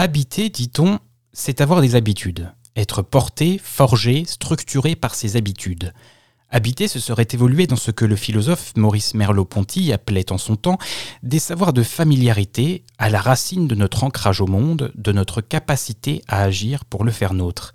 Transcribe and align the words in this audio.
Habiter, 0.00 0.48
dit-on, 0.48 1.00
c'est 1.32 1.60
avoir 1.60 1.80
des 1.80 1.96
habitudes, 1.96 2.52
être 2.76 3.02
porté, 3.02 3.58
forgé, 3.58 4.24
structuré 4.26 4.94
par 4.94 5.16
ses 5.16 5.34
habitudes. 5.34 5.92
Habiter, 6.50 6.88
ce 6.88 6.98
serait 6.98 7.28
évoluer 7.30 7.66
dans 7.66 7.76
ce 7.76 7.90
que 7.90 8.06
le 8.06 8.16
philosophe 8.16 8.72
Maurice 8.74 9.12
Merleau-Ponty 9.12 9.92
appelait 9.92 10.32
en 10.32 10.38
son 10.38 10.56
temps 10.56 10.78
des 11.22 11.38
savoirs 11.38 11.74
de 11.74 11.82
familiarité 11.82 12.84
à 12.96 13.10
la 13.10 13.20
racine 13.20 13.68
de 13.68 13.74
notre 13.74 14.02
ancrage 14.02 14.40
au 14.40 14.46
monde, 14.46 14.90
de 14.94 15.12
notre 15.12 15.42
capacité 15.42 16.22
à 16.26 16.42
agir 16.42 16.86
pour 16.86 17.04
le 17.04 17.12
faire 17.12 17.34
nôtre. 17.34 17.74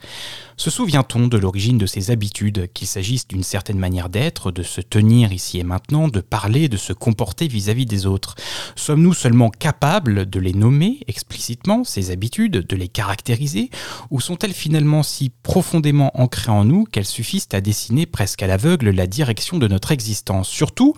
Se 0.58 0.70
souvient-on 0.70 1.28
de 1.28 1.38
l'origine 1.38 1.78
de 1.78 1.86
ces 1.86 2.12
habitudes, 2.12 2.70
qu'il 2.74 2.88
s'agisse 2.88 3.28
d'une 3.28 3.44
certaine 3.44 3.80
manière 3.80 4.10
d'être, 4.10 4.52
de 4.52 4.64
se 4.64 4.82
tenir 4.82 5.32
ici 5.34 5.60
et 5.60 5.64
maintenant, 5.64 6.08
de 6.08 6.20
parler, 6.20 6.70
de 6.70 6.78
se 6.78 6.94
comporter 6.94 7.48
vis-à-vis 7.48 7.86
des 7.86 8.06
autres? 8.06 8.36
Sommes-nous 8.76 9.14
seulement 9.14 9.50
capables 9.50 10.30
de 10.30 10.40
les 10.40 10.54
nommer 10.54 11.00
explicitement, 11.08 11.84
ces 11.84 12.12
habitudes, 12.12 12.66
de 12.68 12.76
les 12.76 12.88
caractériser, 12.88 13.70
ou 14.12 14.20
sont-elles 14.20 14.54
finalement 14.54 15.04
si 15.04 15.30
profondément 15.30 16.12
ancrées 16.20 16.52
en 16.52 16.66
nous 16.66 16.86
qu'elles 16.86 17.06
suffisent 17.06 17.50
à 17.54 17.62
dessiner 17.62 18.06
presque 18.06 18.44
à 18.44 18.48
la 18.70 19.08
direction 19.08 19.58
de 19.58 19.68
notre 19.68 19.92
existence. 19.92 20.48
Surtout, 20.48 20.96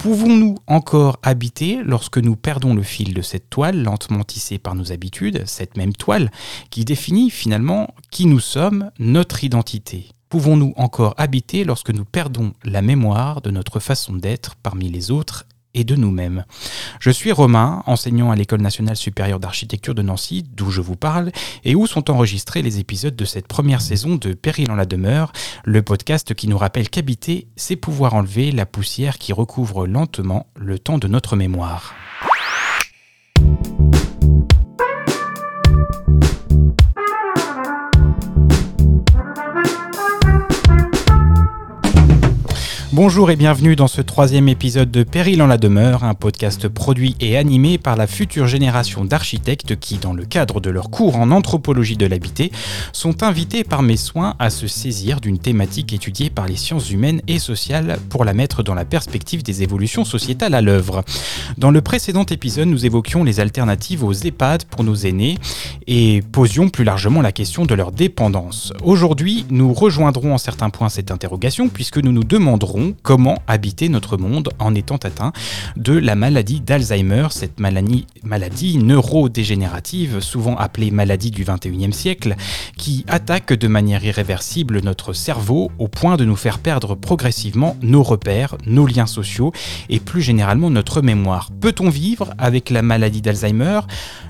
Pouvons-nous 0.00 0.56
encore 0.66 1.18
habiter 1.22 1.82
lorsque 1.84 2.16
nous 2.16 2.34
perdons 2.34 2.72
le 2.72 2.82
fil 2.82 3.12
de 3.12 3.20
cette 3.20 3.50
toile 3.50 3.82
lentement 3.82 4.24
tissée 4.24 4.56
par 4.58 4.74
nos 4.74 4.92
habitudes, 4.92 5.42
cette 5.44 5.76
même 5.76 5.92
toile 5.92 6.30
qui 6.70 6.86
définit 6.86 7.28
finalement 7.28 7.92
qui 8.10 8.24
nous 8.24 8.40
sommes, 8.40 8.90
notre 8.98 9.44
identité? 9.44 10.08
Pouvons-nous 10.30 10.72
encore 10.76 11.14
habiter 11.18 11.64
lorsque 11.64 11.90
nous 11.90 12.06
perdons 12.06 12.54
la 12.64 12.80
mémoire 12.80 13.42
de 13.42 13.50
notre 13.50 13.78
façon 13.78 14.14
d'être 14.14 14.56
parmi 14.62 14.88
les 14.88 15.10
autres 15.10 15.44
et 15.74 15.84
de 15.84 15.94
nous-mêmes. 15.94 16.44
Je 17.00 17.10
suis 17.10 17.32
Romain, 17.32 17.82
enseignant 17.86 18.30
à 18.30 18.36
l'École 18.36 18.60
nationale 18.60 18.96
supérieure 18.96 19.40
d'architecture 19.40 19.94
de 19.94 20.02
Nancy, 20.02 20.44
d'où 20.54 20.70
je 20.70 20.80
vous 20.80 20.96
parle, 20.96 21.30
et 21.64 21.74
où 21.74 21.86
sont 21.86 22.10
enregistrés 22.10 22.62
les 22.62 22.78
épisodes 22.78 23.16
de 23.16 23.24
cette 23.24 23.46
première 23.46 23.80
saison 23.80 24.16
de 24.16 24.32
Péril 24.32 24.70
en 24.70 24.76
la 24.76 24.86
demeure, 24.86 25.32
le 25.64 25.82
podcast 25.82 26.34
qui 26.34 26.48
nous 26.48 26.58
rappelle 26.58 26.90
qu'habiter, 26.90 27.48
c'est 27.56 27.76
pouvoir 27.76 28.14
enlever 28.14 28.50
la 28.52 28.66
poussière 28.66 29.18
qui 29.18 29.32
recouvre 29.32 29.86
lentement 29.86 30.46
le 30.56 30.78
temps 30.78 30.98
de 30.98 31.08
notre 31.08 31.36
mémoire. 31.36 31.94
Bonjour 42.92 43.30
et 43.30 43.36
bienvenue 43.36 43.76
dans 43.76 43.86
ce 43.86 44.00
troisième 44.00 44.48
épisode 44.48 44.90
de 44.90 45.04
Péril 45.04 45.42
en 45.42 45.46
la 45.46 45.58
demeure, 45.58 46.02
un 46.02 46.14
podcast 46.14 46.66
produit 46.66 47.14
et 47.20 47.36
animé 47.36 47.78
par 47.78 47.94
la 47.94 48.08
future 48.08 48.48
génération 48.48 49.04
d'architectes 49.04 49.78
qui, 49.78 49.98
dans 49.98 50.12
le 50.12 50.24
cadre 50.24 50.60
de 50.60 50.70
leur 50.70 50.90
cours 50.90 51.14
en 51.14 51.30
anthropologie 51.30 51.96
de 51.96 52.06
l'habité, 52.06 52.50
sont 52.92 53.22
invités 53.22 53.62
par 53.62 53.84
mes 53.84 53.96
soins 53.96 54.34
à 54.40 54.50
se 54.50 54.66
saisir 54.66 55.20
d'une 55.20 55.38
thématique 55.38 55.92
étudiée 55.92 56.30
par 56.30 56.48
les 56.48 56.56
sciences 56.56 56.90
humaines 56.90 57.22
et 57.28 57.38
sociales 57.38 57.96
pour 58.08 58.24
la 58.24 58.34
mettre 58.34 58.64
dans 58.64 58.74
la 58.74 58.84
perspective 58.84 59.44
des 59.44 59.62
évolutions 59.62 60.04
sociétales 60.04 60.54
à 60.54 60.60
l'œuvre. 60.60 61.04
Dans 61.58 61.70
le 61.70 61.82
précédent 61.82 62.24
épisode, 62.24 62.66
nous 62.66 62.86
évoquions 62.86 63.22
les 63.22 63.38
alternatives 63.38 64.02
aux 64.02 64.12
EHPAD 64.12 64.64
pour 64.64 64.82
nos 64.82 64.96
aînés 64.96 65.38
et 65.86 66.22
posions 66.32 66.68
plus 66.68 66.82
largement 66.82 67.22
la 67.22 67.30
question 67.30 67.66
de 67.66 67.74
leur 67.74 67.92
dépendance. 67.92 68.72
Aujourd'hui, 68.82 69.46
nous 69.48 69.72
rejoindrons 69.72 70.34
en 70.34 70.38
certains 70.38 70.70
points 70.70 70.88
cette 70.88 71.12
interrogation 71.12 71.68
puisque 71.68 71.98
nous 71.98 72.10
nous 72.10 72.24
demanderons 72.24 72.79
comment 73.02 73.38
habiter 73.46 73.88
notre 73.88 74.16
monde 74.16 74.50
en 74.58 74.74
étant 74.74 74.96
atteint 74.96 75.32
de 75.76 75.92
la 75.92 76.14
maladie 76.14 76.60
d'Alzheimer, 76.60 77.28
cette 77.30 77.60
maladie, 77.60 78.78
neurodégénérative, 78.78 80.20
souvent 80.20 80.56
appelée 80.56 80.90
maladie 80.90 81.30
du 81.30 81.44
21e 81.44 81.92
siècle, 81.92 82.36
qui 82.76 83.04
attaque 83.08 83.52
de 83.52 83.68
manière 83.68 84.04
irréversible 84.04 84.80
notre 84.82 85.12
cerveau 85.12 85.70
au 85.78 85.88
point 85.88 86.16
de 86.16 86.24
nous 86.24 86.36
faire 86.36 86.58
perdre 86.58 86.94
progressivement 86.94 87.76
nos 87.82 88.02
repères, 88.02 88.56
nos 88.66 88.86
liens 88.86 89.06
sociaux 89.06 89.52
et 89.88 90.00
plus 90.00 90.22
généralement 90.22 90.70
notre 90.70 91.02
mémoire. 91.02 91.50
Peut-on 91.60 91.88
vivre 91.88 92.34
avec 92.38 92.70
la 92.70 92.82
maladie 92.82 93.22
d'Alzheimer? 93.22 93.80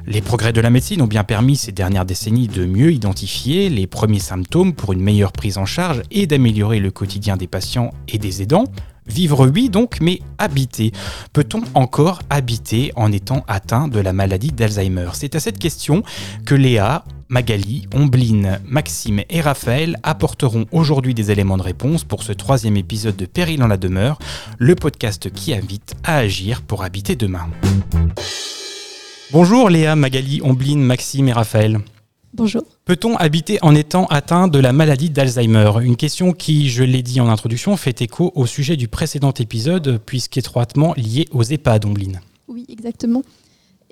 Les 0.07 0.23
progrès 0.23 0.53
de 0.53 0.61
la 0.61 0.71
médecine 0.71 1.03
ont 1.03 1.07
bien 1.07 1.25
permis 1.25 1.57
ces 1.57 1.73
dernières 1.73 2.05
décennies 2.05 2.49
de 2.49 2.65
mieux 2.67 2.93
identifier 2.93 3.69
les 3.69 3.87
premiers 3.87 4.19
symptômes 4.19 4.73
pour 4.73 4.93
une 4.93 5.03
meilleure 5.03 5.33
prise 5.33 5.59
en 5.59 5.67
charge 5.67 6.03
et 6.11 6.27
d'améliorer 6.27 6.81
le 6.81 6.91
quotidien 6.91 7.37
des 7.37 7.47
patients 7.47 7.93
et 8.09 8.19
des 8.19 8.40
Vivre 9.07 9.49
oui 9.49 9.71
donc, 9.71 9.99
mais 10.01 10.21
habiter. 10.39 10.93
Peut-on 11.33 11.63
encore 11.75 12.21
habiter 12.31 12.93
en 12.95 13.11
étant 13.11 13.45
atteint 13.49 13.89
de 13.89 13.99
la 13.99 14.13
maladie 14.13 14.53
d'Alzheimer? 14.53 15.11
C'est 15.15 15.35
à 15.35 15.41
cette 15.41 15.59
question 15.59 16.03
que 16.47 16.55
Léa, 16.55 17.05
Magali, 17.29 17.89
Ombline, 17.95 18.61
Maxime 18.67 19.23
et 19.29 19.41
Raphaël 19.41 19.97
apporteront 20.03 20.67
aujourd'hui 20.71 21.15
des 21.15 21.31
éléments 21.31 21.57
de 21.57 21.63
réponse 21.63 22.05
pour 22.05 22.23
ce 22.23 22.33
troisième 22.33 22.77
épisode 22.77 23.17
de 23.17 23.27
Péril 23.27 23.63
en 23.63 23.69
la 23.69 23.77
demeure, 23.77 24.19
le 24.59 24.75
podcast 24.75 25.31
qui 25.31 25.55
invite 25.55 25.95
à 26.05 26.19
agir 26.19 26.63
pour 26.63 26.85
habiter 26.85 27.17
demain. 27.17 27.49
Bonjour 29.33 29.71
Léa, 29.71 29.97
Magali, 29.97 30.41
Ombline, 30.43 30.83
Maxime 30.83 31.29
et 31.29 31.33
Raphaël. 31.33 31.81
Bonjour. 32.33 32.63
Peut-on 32.85 33.17
habiter 33.17 33.59
en 33.63 33.75
étant 33.75 34.07
atteint 34.07 34.47
de 34.47 34.59
la 34.61 34.73
maladie 34.73 35.11
d'Alzheimer? 35.11 35.73
Une 35.83 35.97
question 35.97 36.33
qui, 36.33 36.71
je 36.71 36.85
l'ai 36.85 37.03
dit 37.03 37.21
en 37.21 37.29
introduction, 37.29 37.77
fait 37.77 38.03
écho 38.03 38.31
au 38.37 38.47
sujet 38.47 38.77
du 38.77 38.87
précédent 38.87 39.33
épisode, 39.33 40.01
puisqu'étroitement 40.07 40.95
lié 40.97 41.27
aux 41.33 41.43
EHPAD, 41.43 41.85
Ombline. 41.87 42.21
Oui, 42.47 42.67
exactement. 42.69 43.23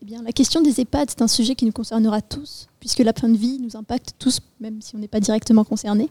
Eh 0.00 0.04
bien, 0.04 0.22
la 0.22 0.31
question 0.31 0.60
des 0.60 0.81
EHPAD, 0.81 1.10
c'est 1.10 1.22
un 1.22 1.28
sujet 1.28 1.56
qui 1.56 1.65
nous 1.65 1.72
concernera 1.72 2.22
tous, 2.22 2.69
puisque 2.78 3.00
la 3.00 3.12
fin 3.12 3.28
de 3.28 3.37
vie 3.37 3.59
nous 3.60 3.76
impacte 3.76 4.15
tous, 4.21 4.41
même 4.60 4.81
si 4.81 4.94
on 4.94 4.99
n'est 4.99 5.09
pas 5.09 5.20
directement 5.20 5.65
concerné. 5.65 6.09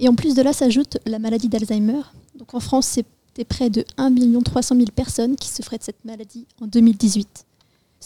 Et 0.00 0.08
en 0.08 0.14
plus 0.14 0.34
de 0.34 0.42
là 0.42 0.52
s'ajoute 0.52 0.98
la 1.06 1.20
maladie 1.20 1.48
d'Alzheimer. 1.48 2.02
Donc 2.36 2.54
en 2.54 2.60
France, 2.60 2.86
c'était 2.86 3.44
près 3.44 3.70
de 3.70 3.84
1 3.96 4.12
300 4.42 4.74
000 4.74 4.86
personnes 4.94 5.36
qui 5.36 5.48
souffraient 5.48 5.78
de 5.78 5.84
cette 5.84 6.04
maladie 6.04 6.46
en 6.60 6.66
2018. 6.66 7.45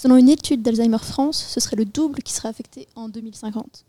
Selon 0.02 0.16
une 0.16 0.30
étude 0.30 0.62
d'Alzheimer 0.62 0.96
France, 0.96 1.44
ce 1.46 1.60
serait 1.60 1.76
le 1.76 1.84
double 1.84 2.22
qui 2.22 2.32
serait 2.32 2.48
affecté 2.48 2.88
en 2.96 3.10
2050, 3.10 3.84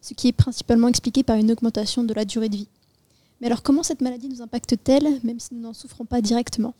ce 0.00 0.14
qui 0.14 0.28
est 0.28 0.32
principalement 0.32 0.86
expliqué 0.86 1.24
par 1.24 1.34
une 1.34 1.50
augmentation 1.50 2.04
de 2.04 2.14
la 2.14 2.24
durée 2.24 2.48
de 2.48 2.54
vie. 2.54 2.68
Mais 3.40 3.48
alors 3.48 3.64
comment 3.64 3.82
cette 3.82 4.00
maladie 4.00 4.28
nous 4.28 4.42
impacte-t-elle, 4.42 5.18
même 5.24 5.40
si 5.40 5.48
nous 5.54 5.60
n'en 5.60 5.72
souffrons 5.72 6.04
pas 6.04 6.20
directement? 6.20 6.72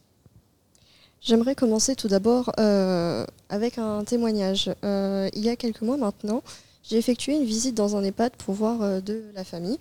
J'aimerais 1.21 1.57
commencer 1.57 1.97
tout 1.97 2.07
d'abord 2.07 2.53
euh, 2.61 3.27
avec 3.49 3.79
un 3.79 4.05
témoignage. 4.05 4.71
Euh, 4.85 5.29
il 5.35 5.45
y 5.45 5.49
a 5.49 5.57
quelques 5.57 5.83
mois 5.83 5.97
maintenant, 5.97 6.45
j'ai 6.85 6.97
effectué 6.97 7.35
une 7.35 7.45
visite 7.45 7.75
dans 7.75 7.97
un 7.97 8.05
EHPAD 8.05 8.37
pour 8.37 8.55
voir 8.55 8.83
euh, 8.83 9.01
de 9.01 9.25
la 9.35 9.43
famille. 9.43 9.81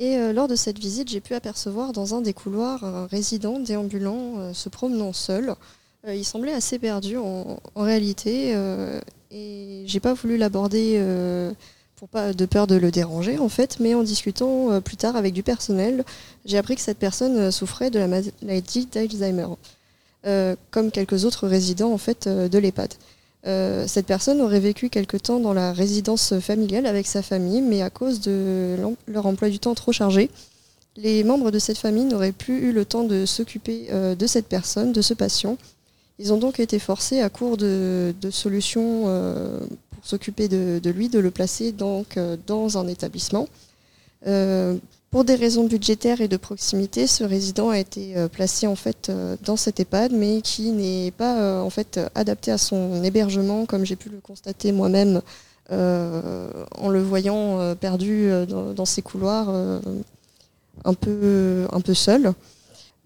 Et 0.00 0.16
lors 0.32 0.46
de 0.46 0.54
cette 0.54 0.78
visite, 0.78 1.08
j'ai 1.08 1.20
pu 1.20 1.34
apercevoir 1.34 1.92
dans 1.92 2.14
un 2.14 2.20
des 2.20 2.32
couloirs 2.32 2.84
un 2.84 3.06
résident 3.06 3.58
déambulant 3.58 4.54
se 4.54 4.68
promenant 4.68 5.12
seul. 5.12 5.56
Euh, 6.06 6.14
il 6.14 6.24
semblait 6.24 6.52
assez 6.52 6.78
perdu 6.78 7.16
en, 7.16 7.58
réalité 7.76 8.52
euh, 8.54 9.00
et 9.32 9.82
j'ai 9.86 9.98
pas 9.98 10.14
voulu 10.14 10.36
l'aborder 10.36 10.94
euh, 10.98 11.52
pour 11.96 12.08
pas 12.08 12.32
de 12.32 12.46
peur 12.46 12.68
de 12.68 12.76
le 12.76 12.92
déranger 12.92 13.38
en 13.38 13.48
fait, 13.48 13.80
mais 13.80 13.94
en 13.94 14.04
discutant 14.04 14.80
plus 14.80 14.96
tard 14.96 15.16
avec 15.16 15.34
du 15.34 15.42
personnel, 15.42 16.04
j'ai 16.44 16.56
appris 16.56 16.76
que 16.76 16.82
cette 16.82 16.98
personne 16.98 17.50
souffrait 17.50 17.90
de 17.90 17.98
la 17.98 18.06
maladie 18.06 18.86
d'Alzheimer, 18.86 19.48
comme 20.70 20.92
quelques 20.92 21.24
autres 21.24 21.48
résidents 21.48 21.92
en 21.92 21.98
fait 21.98 22.28
de 22.28 22.58
l'EHPAD. 22.58 22.94
cette 23.88 24.06
personne 24.06 24.40
aurait 24.40 24.60
vécu 24.60 24.90
quelque 24.90 25.16
temps 25.16 25.40
dans 25.40 25.52
la 25.52 25.72
résidence 25.72 26.38
familiale 26.38 26.86
avec 26.86 27.08
sa 27.08 27.22
famille, 27.22 27.62
mais 27.62 27.82
à 27.82 27.90
cause 27.90 28.20
de 28.20 28.76
leur 29.08 29.26
emploi 29.26 29.48
du 29.48 29.58
temps 29.58 29.74
trop 29.74 29.90
chargé, 29.90 30.30
les 30.96 31.24
membres 31.24 31.50
de 31.50 31.58
cette 31.58 31.78
famille 31.78 32.04
n'auraient 32.04 32.30
plus 32.30 32.68
eu 32.68 32.72
le 32.72 32.84
temps 32.84 33.02
de 33.02 33.26
s'occuper 33.26 33.88
de 33.90 34.26
cette 34.28 34.46
personne, 34.46 34.92
de 34.92 35.02
ce 35.02 35.14
patient, 35.14 35.56
ils 36.18 36.32
ont 36.32 36.38
donc 36.38 36.58
été 36.60 36.78
forcés, 36.78 37.20
à 37.20 37.28
court 37.28 37.56
de, 37.56 38.12
solutions 38.30 39.04
euh, 39.06 39.60
pour 39.90 40.04
s'occuper 40.04 40.48
de, 40.48 40.90
lui, 40.90 41.08
de 41.08 41.18
le 41.18 41.30
placer 41.30 41.72
donc, 41.72 42.16
euh, 42.16 42.36
dans 42.46 42.78
un 42.78 42.88
établissement. 42.88 43.48
Euh, 44.26 44.76
pour 45.10 45.24
des 45.24 45.36
raisons 45.36 45.64
budgétaires 45.64 46.20
et 46.20 46.28
de 46.28 46.36
proximité, 46.36 47.06
ce 47.06 47.24
résident 47.24 47.70
a 47.70 47.78
été 47.78 48.14
placé 48.30 48.66
en 48.66 48.76
fait 48.76 49.10
dans 49.42 49.56
cet 49.56 49.80
EHPAD, 49.80 50.12
mais 50.12 50.42
qui 50.42 50.70
n'est 50.70 51.12
pas 51.12 51.62
en 51.62 51.70
fait 51.70 51.98
adapté 52.14 52.50
à 52.50 52.58
son 52.58 53.02
hébergement, 53.02 53.64
comme 53.64 53.86
j'ai 53.86 53.96
pu 53.96 54.10
le 54.10 54.20
constater 54.20 54.70
moi-même 54.70 55.22
en 55.70 56.88
le 56.90 57.00
voyant 57.00 57.74
perdu 57.76 58.28
dans, 58.46 58.74
dans, 58.74 58.84
ces 58.84 59.00
couloirs, 59.00 59.48
un 60.84 60.92
peu 60.92 61.66
un 61.72 61.80
peu 61.80 61.94
seul. 61.94 62.34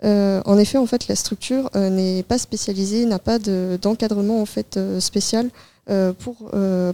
Euh, 0.05 0.43
en 0.45 0.59
effet, 0.59 0.79
la 1.09 1.17
structure 1.17 1.71
euh, 1.77 1.89
n'est 1.89 2.23
pas 2.23 2.39
spécialisée, 2.39 3.07
n'a 3.07 3.19
pas 3.19 3.39
d'encadrement 3.39 4.41
en 4.41 4.47
fait 4.47 4.77
euh, 4.77 5.01
spécial 5.01 5.51
pour 6.21 6.37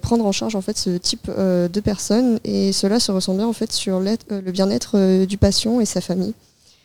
prendre 0.00 0.24
en 0.24 0.32
charge 0.32 0.56
ce 0.74 0.96
type 0.96 1.30
de 1.30 1.80
personnes 1.80 2.40
et 2.42 2.72
cela 2.72 2.98
se 2.98 3.12
ressent 3.12 3.34
bien 3.34 3.46
en 3.46 3.52
fait 3.52 3.70
sur 3.70 4.00
le 4.00 4.50
bien-être 4.50 5.26
du 5.26 5.36
patient 5.36 5.78
et 5.80 5.84
sa 5.84 6.00
famille 6.00 6.32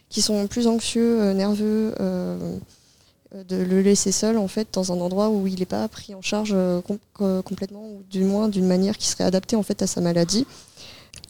qui 0.10 0.22
sont 0.22 0.46
plus 0.48 0.68
anxieux, 0.68 1.32
nerveux, 1.32 1.94
de 1.98 3.56
le 3.56 3.82
laisser 3.82 4.12
seul 4.12 4.38
en 4.38 4.50
fait 4.50 4.68
dans 4.74 4.92
un 4.92 5.00
endroit 5.00 5.30
où 5.30 5.48
il 5.48 5.60
n'est 5.60 5.66
pas 5.66 5.88
pris 5.88 6.14
en 6.14 6.22
charge 6.22 6.54
complètement 7.16 7.86
ou 7.86 8.02
du 8.12 8.26
moins 8.26 8.50
d'une 8.50 8.68
manière 8.68 8.98
qui 8.98 9.08
serait 9.08 9.24
adaptée 9.24 9.56
en 9.56 9.64
fait 9.64 9.82
à 9.82 9.88
sa 9.88 10.02
maladie. 10.02 10.46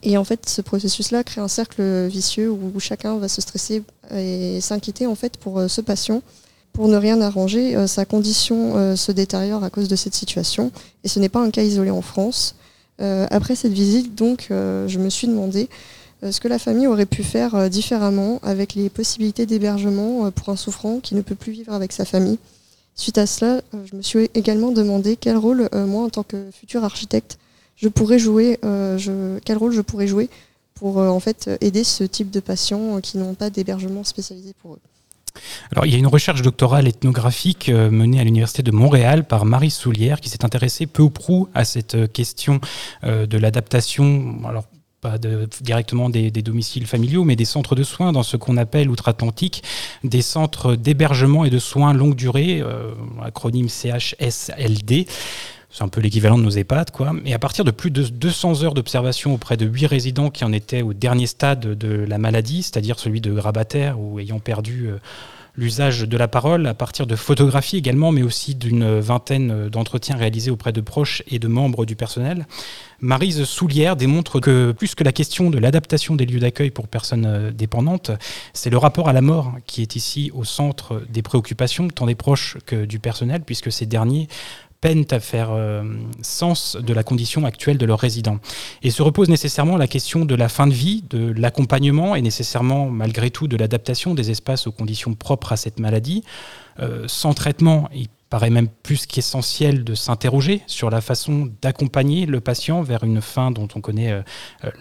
Et 0.03 0.17
en 0.17 0.23
fait, 0.23 0.47
ce 0.47 0.61
processus-là 0.61 1.23
crée 1.23 1.41
un 1.41 1.47
cercle 1.47 2.07
vicieux 2.07 2.51
où 2.51 2.79
chacun 2.79 3.17
va 3.17 3.27
se 3.27 3.41
stresser 3.41 3.83
et 4.13 4.59
s'inquiéter 4.61 5.07
en 5.07 5.15
fait 5.15 5.38
pour 5.38 5.63
ce 5.67 5.81
patient. 5.81 6.21
Pour 6.73 6.88
ne 6.88 6.97
rien 6.97 7.21
arranger, 7.21 7.88
sa 7.88 8.03
condition 8.03 8.95
se 8.97 9.11
détériore 9.11 9.63
à 9.63 9.69
cause 9.69 9.88
de 9.88 9.95
cette 9.95 10.13
situation. 10.15 10.71
Et 11.03 11.07
ce 11.07 11.19
n'est 11.19 11.29
pas 11.29 11.39
un 11.39 11.51
cas 11.51 11.63
isolé 11.63 11.89
en 11.89 12.01
France. 12.01 12.55
après 13.00 13.55
cette 13.55 13.71
visite, 13.71 14.13
donc, 14.15 14.47
je 14.50 15.00
me 15.00 15.09
suis 15.09 15.27
demandé 15.27 15.69
euh, 16.23 16.31
ce 16.31 16.39
que 16.39 16.47
la 16.47 16.59
famille 16.59 16.88
aurait 16.88 17.05
pu 17.05 17.23
faire 17.23 17.55
euh, 17.55 17.69
différemment 17.69 18.39
avec 18.44 18.75
les 18.75 18.89
possibilités 18.89 19.45
d'hébergement 19.45 20.25
euh, 20.25 20.31
pour 20.31 20.50
un 20.50 20.55
souffrant 20.55 21.00
qui 21.00 21.15
ne 21.15 21.21
peut 21.21 21.35
plus 21.35 21.51
vivre 21.51 21.73
avec 21.73 21.91
sa 21.91 22.05
famille. 22.05 22.38
Suite 22.95 23.17
à 23.17 23.25
cela, 23.25 23.61
je 23.85 23.95
me 23.95 24.01
suis 24.03 24.29
également 24.35 24.71
demandé 24.71 25.17
quel 25.19 25.35
rôle, 25.35 25.67
moi, 25.73 26.03
en 26.03 26.09
tant 26.09 26.21
que 26.21 26.51
futur 26.51 26.83
architecte, 26.83 27.39
je 27.75 27.87
pourrais 27.87 28.19
jouer, 28.19 28.59
quel 28.61 29.57
rôle 29.57 29.73
je 29.73 29.81
pourrais 29.81 30.07
jouer 30.07 30.29
pour 30.75 30.97
en 30.97 31.19
fait 31.19 31.49
aider 31.61 31.83
ce 31.83 32.03
type 32.03 32.31
de 32.31 32.39
patients 32.39 32.99
qui 33.01 33.17
n'ont 33.17 33.35
pas 33.35 33.49
d'hébergement 33.49 34.03
spécialisé 34.03 34.53
pour 34.61 34.73
eux. 34.73 34.79
Alors, 35.71 35.85
il 35.85 35.91
y 35.91 35.95
a 35.95 35.97
une 35.97 36.07
recherche 36.07 36.43
doctorale 36.43 36.87
ethnographique 36.87 37.69
menée 37.69 38.19
à 38.19 38.23
l'Université 38.23 38.61
de 38.61 38.71
Montréal 38.71 39.25
par 39.25 39.45
Marie 39.45 39.71
Soulière 39.71 40.21
qui 40.21 40.29
s'est 40.29 40.45
intéressée 40.45 40.85
peu 40.85 41.01
ou 41.01 41.09
prou 41.09 41.47
à 41.53 41.65
cette 41.65 42.11
question 42.11 42.59
de 43.03 43.37
l'adaptation. 43.37 44.37
Alors, 44.47 44.65
pas 45.03 45.17
directement 45.61 46.09
des, 46.09 46.31
domiciles 46.31 46.87
familiaux, 46.87 47.25
mais 47.25 47.35
des 47.35 47.45
centres 47.45 47.75
de 47.75 47.83
soins 47.83 48.13
dans 48.13 48.23
ce 48.23 48.37
qu'on 48.37 48.55
appelle 48.55 48.89
outre-Atlantique 48.89 49.61
des 50.05 50.21
centres 50.21 50.75
d'hébergement 50.75 51.43
et 51.43 51.49
de 51.49 51.59
soins 51.59 51.93
longue 51.93 52.15
durée, 52.15 52.61
euh, 52.61 52.93
acronyme 53.21 53.67
CHSLD. 53.67 55.05
C'est 55.73 55.83
un 55.83 55.87
peu 55.87 56.01
l'équivalent 56.01 56.37
de 56.37 56.43
nos 56.43 56.51
EHPAD, 56.51 56.91
quoi. 56.91 57.13
Et 57.25 57.33
à 57.33 57.39
partir 57.39 57.65
de 57.65 57.71
plus 57.71 57.89
de 57.89 58.03
200 58.03 58.63
heures 58.63 58.75
d'observation 58.75 59.33
auprès 59.33 59.57
de 59.57 59.65
8 59.65 59.87
résidents 59.87 60.29
qui 60.29 60.45
en 60.45 60.53
étaient 60.53 60.83
au 60.83 60.93
dernier 60.93 61.25
stade 61.25 61.61
de 61.61 62.05
la 62.07 62.19
maladie, 62.19 62.61
c'est-à-dire 62.61 62.99
celui 62.99 63.21
de 63.21 63.33
grabataire 63.33 63.99
ou 63.99 64.19
ayant 64.19 64.37
perdu 64.37 64.85
euh, 64.85 64.97
l'usage 65.55 66.01
de 66.01 66.17
la 66.17 66.27
parole 66.27 66.67
à 66.67 66.75
partir 66.75 67.07
de 67.07 67.15
photographies 67.15 67.77
également, 67.77 68.11
mais 68.11 68.21
aussi 68.21 68.53
d'une 68.53 68.99
vingtaine 68.99 69.69
d'entretiens 69.69 70.15
réalisés 70.15 70.51
auprès 70.51 70.71
de 70.71 70.81
proches 70.81 71.23
et 71.27 71.39
de 71.39 71.47
membres 71.47 71.85
du 71.85 71.95
personnel. 71.95 72.47
Marise 73.03 73.43
Soulière 73.43 73.95
démontre 73.95 74.39
que 74.39 74.71
plus 74.71 74.95
que 74.95 75.03
la 75.03 75.11
question 75.11 75.49
de 75.49 75.59
l'adaptation 75.59 76.15
des 76.15 76.25
lieux 76.25 76.39
d'accueil 76.39 76.71
pour 76.71 76.87
personnes 76.87 77.25
euh, 77.25 77.51
dépendantes, 77.51 78.11
c'est 78.53 78.69
le 78.69 78.77
rapport 78.77 79.09
à 79.09 79.13
la 79.13 79.21
mort 79.21 79.51
qui 79.67 79.81
est 79.81 79.95
ici 79.95 80.31
au 80.33 80.43
centre 80.43 81.01
des 81.09 81.21
préoccupations, 81.21 81.89
tant 81.89 82.05
des 82.05 82.15
proches 82.15 82.57
que 82.65 82.85
du 82.85 82.99
personnel, 82.99 83.41
puisque 83.45 83.71
ces 83.71 83.85
derniers 83.85 84.29
peinent 84.83 85.06
à 85.12 85.21
faire 85.21 85.51
euh, 85.51 85.81
sens 86.21 86.75
de 86.75 86.94
la 86.94 87.03
condition 87.03 87.45
actuelle 87.45 87.77
de 87.77 87.85
leurs 87.85 88.01
résidents. 88.01 88.39
Et 88.81 88.91
se 88.91 89.01
repose 89.01 89.30
nécessairement 89.30 89.77
la 89.77 89.88
question 89.88 90.25
de 90.25 90.35
la 90.35 90.50
fin 90.50 90.68
de 90.68 90.74
vie, 90.74 91.06
de 91.09 91.33
l'accompagnement 91.38 92.15
et 92.15 92.21
nécessairement, 92.21 92.89
malgré 92.89 93.31
tout, 93.31 93.47
de 93.47 93.56
l'adaptation 93.56 94.13
des 94.13 94.30
espaces 94.30 94.68
aux 94.68 94.74
conditions 94.74 95.13
propres 95.13 95.53
à 95.53 95.56
cette 95.56 95.80
maladie. 95.80 96.25
Euh, 96.81 97.06
sans 97.07 97.33
traitement, 97.33 97.88
il 97.95 98.09
paraît 98.30 98.50
même 98.50 98.68
plus 98.68 99.06
qu'essentiel 99.06 99.85
de 99.85 99.95
s'interroger 99.95 100.62
sur 100.68 100.89
la 100.89 101.00
façon 101.00 101.50
d'accompagner 101.62 102.25
le 102.25 102.41
patient 102.41 102.81
vers 102.81 103.06
une 103.06 103.21
fin 103.21 103.51
dont 103.51 103.69
on 103.75 103.79
connaît 103.79 104.12
euh, 104.12 104.21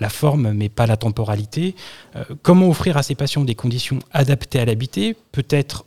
la 0.01 0.09
forme 0.09 0.53
mais 0.53 0.69
pas 0.69 0.87
la 0.87 0.97
temporalité. 0.97 1.77
comment 2.41 2.69
offrir 2.69 2.97
à 2.97 3.05
ces 3.05 3.15
patients 3.15 3.45
des 3.45 3.55
conditions 3.55 4.01
adaptées 4.11 4.59
à 4.59 4.65
l'habiter, 4.65 5.15
peut-être 5.31 5.85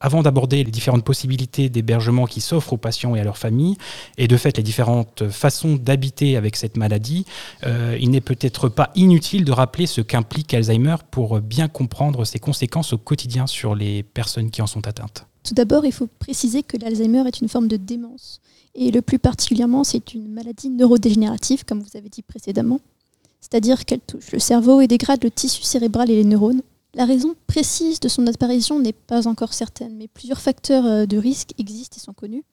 avant 0.00 0.22
d'aborder 0.22 0.64
les 0.64 0.70
différentes 0.70 1.04
possibilités 1.04 1.68
d'hébergement 1.68 2.26
qui 2.26 2.40
s'offrent 2.40 2.72
aux 2.72 2.78
patients 2.78 3.14
et 3.14 3.20
à 3.20 3.24
leurs 3.24 3.38
familles, 3.38 3.76
et 4.16 4.28
de 4.28 4.36
fait 4.36 4.56
les 4.56 4.62
différentes 4.62 5.28
façons 5.28 5.76
d'habiter 5.76 6.36
avec 6.36 6.56
cette 6.56 6.76
maladie, 6.76 7.26
euh, 7.66 7.96
il 8.00 8.10
n'est 8.10 8.20
peut-être 8.20 8.68
pas 8.68 8.90
inutile 8.94 9.44
de 9.44 9.52
rappeler 9.52 9.86
ce 9.86 10.00
qu'implique 10.00 10.54
Alzheimer 10.54 10.96
pour 11.10 11.40
bien 11.40 11.68
comprendre 11.68 12.24
ses 12.24 12.38
conséquences 12.38 12.92
au 12.92 12.98
quotidien 12.98 13.46
sur 13.46 13.74
les 13.74 14.02
personnes 14.02 14.50
qui 14.50 14.62
en 14.62 14.66
sont 14.66 14.86
atteintes. 14.88 15.26
Tout 15.44 15.54
d'abord, 15.54 15.84
il 15.84 15.92
faut 15.92 16.08
préciser 16.18 16.62
que 16.62 16.76
l'Alzheimer 16.76 17.24
est 17.26 17.40
une 17.40 17.48
forme 17.48 17.68
de 17.68 17.76
démence, 17.76 18.40
et 18.74 18.90
le 18.90 19.02
plus 19.02 19.18
particulièrement, 19.18 19.84
c'est 19.84 20.14
une 20.14 20.28
maladie 20.28 20.70
neurodégénérative, 20.70 21.64
comme 21.64 21.80
vous 21.80 21.96
avez 21.96 22.08
dit 22.08 22.22
précédemment, 22.22 22.80
c'est-à-dire 23.40 23.84
qu'elle 23.84 24.00
touche 24.00 24.32
le 24.32 24.38
cerveau 24.38 24.80
et 24.80 24.86
dégrade 24.86 25.24
le 25.24 25.30
tissu 25.30 25.62
cérébral 25.62 26.10
et 26.10 26.16
les 26.16 26.24
neurones, 26.24 26.62
la 26.94 27.04
raison 27.04 27.34
précise 27.46 28.00
de 28.00 28.08
son 28.08 28.26
apparition 28.26 28.78
n'est 28.80 28.92
pas 28.92 29.28
encore 29.28 29.52
certaine, 29.52 29.96
mais 29.96 30.08
plusieurs 30.08 30.40
facteurs 30.40 30.86
euh, 30.86 31.06
de 31.06 31.16
risque 31.16 31.52
existent 31.58 31.96
et 31.96 32.00
sont 32.00 32.12
connus. 32.12 32.44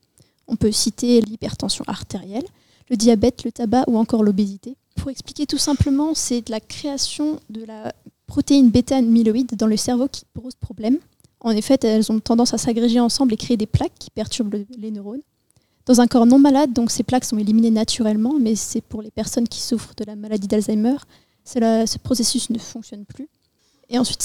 On 0.48 0.56
peut 0.56 0.72
citer 0.72 1.22
l'hypertension 1.22 1.84
artérielle, 1.88 2.46
le 2.90 2.96
diabète, 2.96 3.44
le 3.44 3.52
tabac 3.52 3.84
ou 3.88 3.98
encore 3.98 4.24
l'obésité. 4.24 4.78
Pour 4.96 5.10
expliquer 5.10 5.46
tout 5.46 5.58
simplement, 5.58 6.14
c'est 6.14 6.48
la 6.50 6.60
création 6.60 7.40
de 7.50 7.66
la 7.66 7.94
protéine 8.28 8.70
bêta-amyloïde 8.70 9.56
dans 9.56 9.68
le 9.68 9.78
cerveau 9.78 10.08
qui 10.08 10.24
pose 10.34 10.56
problème. 10.56 10.98
En 11.40 11.52
effet, 11.52 11.78
elles 11.84 12.12
ont 12.12 12.20
tendance 12.20 12.54
à 12.54 12.58
s'agréger 12.58 13.00
ensemble 13.00 13.34
et 13.34 13.38
créer 13.38 13.58
des 13.58 13.66
plaques 13.68 13.98
qui 14.00 14.10
perturbent 14.10 14.64
les 14.78 14.92
neurones. 14.92 15.22
Dans 15.86 16.02
un 16.02 16.08
corps 16.08 16.26
non 16.26 16.40
malade, 16.40 16.74
donc 16.74 16.92
ces 16.92 17.04
plaques 17.04 17.26
sont 17.26 17.38
éliminées 17.38 17.72
naturellement, 17.72 18.34
mais 18.40 18.56
c'est 18.56 18.82
pour 18.82 19.02
les 19.02 19.12
personnes 19.12 19.48
qui 19.48 19.62
souffrent 19.62 19.96
de 19.96 20.04
la 20.04 20.16
maladie 20.16 20.48
d'Alzheimer, 20.48 20.98
ce 21.46 21.98
processus 21.98 22.50
ne 22.50 22.60
fonctionne 22.60 23.06
plus. 23.06 23.30
Et 23.90 23.98
ensuite, 23.98 24.22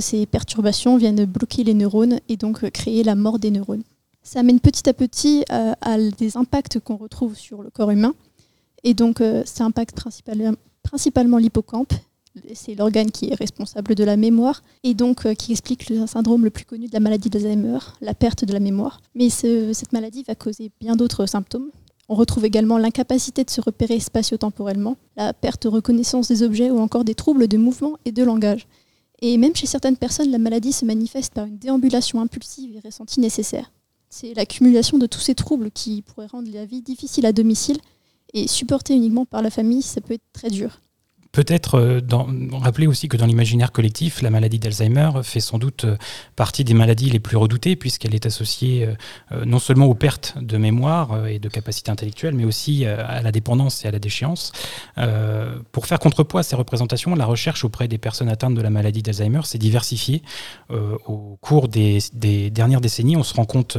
ces, 0.00 0.26
perturbations 0.26 0.96
viennent 0.96 1.24
bloquer 1.24 1.64
les 1.64 1.74
neurones 1.74 2.20
et 2.28 2.36
donc 2.36 2.64
euh, 2.64 2.70
créer 2.70 3.02
la 3.02 3.14
mort 3.14 3.38
des 3.38 3.50
neurones. 3.50 3.82
Ça 4.22 4.40
amène 4.40 4.60
petit 4.60 4.88
à 4.88 4.92
petit 4.92 5.44
euh, 5.52 5.72
à, 5.80 5.98
des 5.98 6.36
impacts 6.36 6.80
qu'on 6.80 6.96
retrouve 6.96 7.36
sur 7.36 7.62
le 7.62 7.70
corps 7.70 7.90
humain. 7.90 8.14
Et 8.84 8.94
donc, 8.94 9.20
euh, 9.20 9.42
ça 9.44 9.64
impacte 9.64 9.96
principalement 10.82 11.38
l'hippocampe. 11.38 11.92
C'est 12.54 12.74
l'organe 12.74 13.10
qui 13.10 13.30
est 13.30 13.34
responsable 13.34 13.94
de 13.94 14.04
la 14.04 14.18
mémoire 14.18 14.62
et 14.82 14.92
donc 14.92 15.26
qui 15.36 15.52
explique 15.52 15.88
le 15.88 16.06
syndrome 16.06 16.44
le 16.44 16.50
plus 16.50 16.66
connu 16.66 16.86
de 16.86 16.92
la 16.92 17.00
maladie 17.00 17.30
d'Alzheimer, 17.30 17.78
la 18.02 18.12
perte 18.12 18.44
de 18.44 18.52
la 18.52 18.60
mémoire. 18.60 19.00
Mais 19.14 19.30
cette 19.30 19.94
maladie 19.94 20.22
va 20.22 20.34
causer 20.34 20.70
bien 20.78 20.96
d'autres 20.96 21.24
symptômes, 21.24 21.70
on 22.08 22.14
retrouve 22.14 22.44
également 22.44 22.78
l'incapacité 22.78 23.42
de 23.42 23.50
se 23.50 23.60
repérer 23.60 23.98
spatio-temporellement, 23.98 24.96
la 25.16 25.32
perte 25.32 25.64
de 25.64 25.68
reconnaissance 25.68 26.28
des 26.28 26.42
objets 26.42 26.70
ou 26.70 26.78
encore 26.78 27.04
des 27.04 27.16
troubles 27.16 27.48
de 27.48 27.56
mouvement 27.56 27.96
et 28.04 28.12
de 28.12 28.22
langage. 28.22 28.68
Et 29.22 29.36
même 29.38 29.56
chez 29.56 29.66
certaines 29.66 29.96
personnes, 29.96 30.30
la 30.30 30.38
maladie 30.38 30.72
se 30.72 30.84
manifeste 30.84 31.32
par 31.32 31.46
une 31.46 31.58
déambulation 31.58 32.20
impulsive 32.20 32.76
et 32.76 32.80
ressentie 32.80 33.20
nécessaire. 33.20 33.72
C'est 34.08 34.34
l'accumulation 34.34 34.98
de 34.98 35.06
tous 35.06 35.20
ces 35.20 35.34
troubles 35.34 35.70
qui 35.70 36.02
pourraient 36.02 36.26
rendre 36.26 36.50
la 36.52 36.64
vie 36.64 36.82
difficile 36.82 37.26
à 37.26 37.32
domicile 37.32 37.78
et 38.34 38.46
supporter 38.46 38.94
uniquement 38.94 39.24
par 39.24 39.42
la 39.42 39.50
famille, 39.50 39.82
ça 39.82 40.00
peut 40.00 40.14
être 40.14 40.32
très 40.32 40.50
dur. 40.50 40.80
Peut-être 41.36 41.74
euh, 41.74 42.00
rappeler 42.50 42.86
aussi 42.86 43.08
que 43.08 43.18
dans 43.18 43.26
l'imaginaire 43.26 43.70
collectif, 43.70 44.22
la 44.22 44.30
maladie 44.30 44.58
d'Alzheimer 44.58 45.10
fait 45.22 45.40
sans 45.40 45.58
doute 45.58 45.84
euh, 45.84 45.98
partie 46.34 46.64
des 46.64 46.72
maladies 46.72 47.10
les 47.10 47.20
plus 47.20 47.36
redoutées, 47.36 47.76
puisqu'elle 47.76 48.14
est 48.14 48.24
associée 48.24 48.88
euh, 49.32 49.44
non 49.44 49.58
seulement 49.58 49.84
aux 49.84 49.94
pertes 49.94 50.38
de 50.40 50.56
mémoire 50.56 51.26
et 51.26 51.38
de 51.38 51.50
capacité 51.50 51.90
intellectuelle, 51.90 52.32
mais 52.32 52.46
aussi 52.46 52.86
à 52.86 53.20
la 53.20 53.32
dépendance 53.32 53.84
et 53.84 53.88
à 53.88 53.90
la 53.90 53.98
déchéance. 53.98 54.52
pour 55.72 55.84
faire 55.86 55.98
contrepoids 55.98 56.40
à 56.40 56.42
ces 56.42 56.56
représentations, 56.56 57.14
la 57.14 57.26
recherche 57.26 57.64
auprès 57.64 57.86
des 57.86 57.98
personnes 57.98 58.30
atteintes 58.30 58.54
de 58.54 58.62
la 58.62 58.70
maladie 58.70 59.02
d'Alzheimer 59.02 59.42
s'est 59.44 59.58
diversifiée. 59.58 60.22
au 60.70 61.36
cours 61.42 61.68
des, 61.68 61.98
des, 62.14 62.48
dernières 62.50 62.80
décennies, 62.80 63.16
on 63.16 63.22
se 63.22 63.34
rend 63.34 63.44
compte 63.44 63.76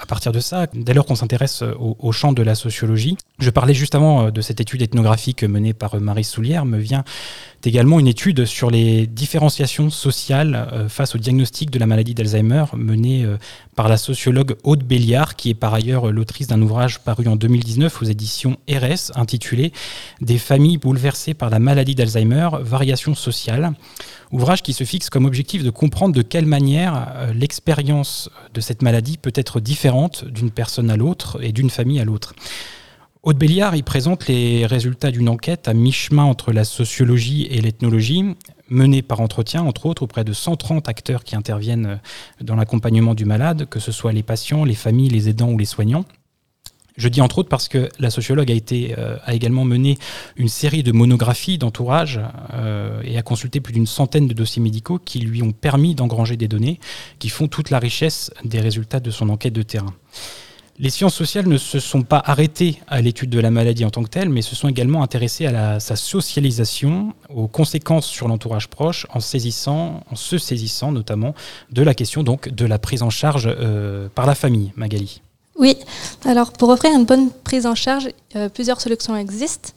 à 0.00 0.06
partir 0.06 0.32
de 0.32 0.40
ça, 0.40 0.66
dès 0.72 0.94
lors 0.94 1.06
qu'on 1.06 1.14
s'intéresse 1.14 1.62
au, 1.62 2.12
champ 2.12 2.32
de 2.32 2.42
la 2.42 2.54
sociologie, 2.54 3.16
je 3.38 3.50
parlais 3.50 3.74
juste 3.74 3.94
avant 3.94 4.26
euh, 4.26 4.30
de 4.30 4.40
cette 4.40 4.60
étude 4.60 4.82
ethnographique 4.82 5.44
menée 5.44 5.72
par 5.72 5.94
euh, 5.94 6.00
Marie 6.00 6.24
Soulière, 6.24 6.64
me 6.64 6.78
vient 6.78 7.04
également 7.64 7.98
une 7.98 8.06
étude 8.06 8.44
sur 8.44 8.70
les 8.70 9.06
différenciations 9.06 9.90
sociales 9.90 10.68
euh, 10.72 10.88
face 10.88 11.14
au 11.14 11.18
diagnostic 11.18 11.70
de 11.70 11.78
la 11.78 11.86
maladie 11.86 12.14
d'Alzheimer 12.14 12.64
menée 12.74 13.26
par 13.74 13.88
la 13.88 13.96
sociologue 13.96 14.56
Aude 14.64 14.82
Béliard, 14.84 15.36
qui 15.36 15.50
est 15.50 15.54
par 15.54 15.74
ailleurs 15.74 16.12
l'autrice 16.12 16.46
d'un 16.46 16.60
ouvrage 16.62 17.00
paru 17.00 17.26
en 17.26 17.36
2019 17.36 18.02
aux 18.02 18.04
éditions 18.04 18.56
RS 18.68 19.12
intitulé 19.14 19.72
Des 20.20 20.38
familles 20.38 20.78
bouleversées 20.78 21.34
par 21.34 21.50
la 21.50 21.58
maladie 21.58 21.94
d'Alzheimer, 21.94 22.48
variations 22.60 23.14
sociales. 23.14 23.72
Ouvrage 24.30 24.62
qui 24.62 24.72
se 24.72 24.84
fixe 24.84 25.10
comme 25.10 25.24
objectif 25.24 25.62
de 25.62 25.70
comprendre 25.70 26.14
de 26.14 26.22
quelle 26.22 26.46
manière 26.46 27.28
l'expérience 27.34 28.30
de 28.52 28.60
cette 28.60 28.82
maladie 28.82 29.16
peut 29.16 29.32
être 29.34 29.60
différente 29.60 30.24
d'une 30.24 30.50
personne 30.50 30.90
à 30.90 30.96
l'autre 30.96 31.38
et 31.42 31.52
d'une 31.52 31.70
famille 31.70 32.00
à 32.00 32.04
l'autre. 32.04 32.34
Aude 33.24 33.36
Béliard 33.36 33.74
y 33.74 33.82
présente 33.82 34.28
les 34.28 34.64
résultats 34.64 35.10
d'une 35.10 35.28
enquête 35.28 35.66
à 35.66 35.74
mi-chemin 35.74 36.22
entre 36.22 36.52
la 36.52 36.62
sociologie 36.62 37.48
et 37.50 37.60
l'ethnologie, 37.60 38.24
menée 38.68 39.02
par 39.02 39.20
entretien, 39.20 39.62
entre 39.62 39.86
autres, 39.86 40.04
auprès 40.04 40.22
de 40.22 40.32
130 40.32 40.88
acteurs 40.88 41.24
qui 41.24 41.34
interviennent 41.34 42.00
dans 42.40 42.54
l'accompagnement 42.54 43.14
du 43.14 43.24
malade, 43.24 43.66
que 43.68 43.80
ce 43.80 43.90
soit 43.90 44.12
les 44.12 44.22
patients, 44.22 44.64
les 44.64 44.76
familles, 44.76 45.08
les 45.08 45.28
aidants 45.28 45.50
ou 45.50 45.58
les 45.58 45.64
soignants. 45.64 46.04
Je 46.96 47.08
dis 47.08 47.20
entre 47.20 47.38
autres 47.38 47.48
parce 47.48 47.66
que 47.66 47.88
la 47.98 48.10
sociologue 48.10 48.52
a, 48.52 48.54
a 49.24 49.34
également 49.34 49.64
mené 49.64 49.98
une 50.36 50.48
série 50.48 50.84
de 50.84 50.92
monographies 50.92 51.58
d'entourage 51.58 52.20
et 53.04 53.18
a 53.18 53.22
consulté 53.22 53.60
plus 53.60 53.72
d'une 53.72 53.86
centaine 53.86 54.28
de 54.28 54.34
dossiers 54.34 54.62
médicaux 54.62 54.98
qui 55.04 55.20
lui 55.20 55.42
ont 55.42 55.52
permis 55.52 55.94
d'engranger 55.94 56.36
des 56.36 56.48
données 56.48 56.78
qui 57.18 57.28
font 57.28 57.48
toute 57.48 57.70
la 57.70 57.78
richesse 57.78 58.32
des 58.44 58.60
résultats 58.60 59.00
de 59.00 59.10
son 59.10 59.28
enquête 59.28 59.52
de 59.52 59.62
terrain. 59.62 59.94
Les 60.80 60.90
sciences 60.90 61.16
sociales 61.16 61.48
ne 61.48 61.58
se 61.58 61.80
sont 61.80 62.02
pas 62.02 62.22
arrêtées 62.24 62.80
à 62.86 63.00
l'étude 63.00 63.30
de 63.30 63.40
la 63.40 63.50
maladie 63.50 63.84
en 63.84 63.90
tant 63.90 64.04
que 64.04 64.08
telle, 64.08 64.28
mais 64.28 64.42
se 64.42 64.54
sont 64.54 64.68
également 64.68 65.02
intéressées 65.02 65.46
à 65.46 65.80
sa 65.80 65.96
socialisation, 65.96 67.14
aux 67.34 67.48
conséquences 67.48 68.06
sur 68.06 68.28
l'entourage 68.28 68.68
proche, 68.68 69.04
en 69.12 69.18
saisissant, 69.18 70.04
en 70.08 70.14
se 70.14 70.38
saisissant 70.38 70.92
notamment 70.92 71.34
de 71.72 71.82
la 71.82 71.94
question 71.94 72.22
donc 72.22 72.48
de 72.50 72.64
la 72.64 72.78
prise 72.78 73.02
en 73.02 73.10
charge 73.10 73.48
euh, 73.48 74.08
par 74.14 74.24
la 74.24 74.36
famille. 74.36 74.72
Magali. 74.76 75.20
Oui, 75.56 75.76
alors 76.24 76.52
pour 76.52 76.68
offrir 76.68 76.94
une 76.94 77.06
bonne 77.06 77.30
prise 77.32 77.66
en 77.66 77.74
charge, 77.74 78.08
euh, 78.36 78.48
plusieurs 78.48 78.80
solutions 78.80 79.16
existent. 79.16 79.70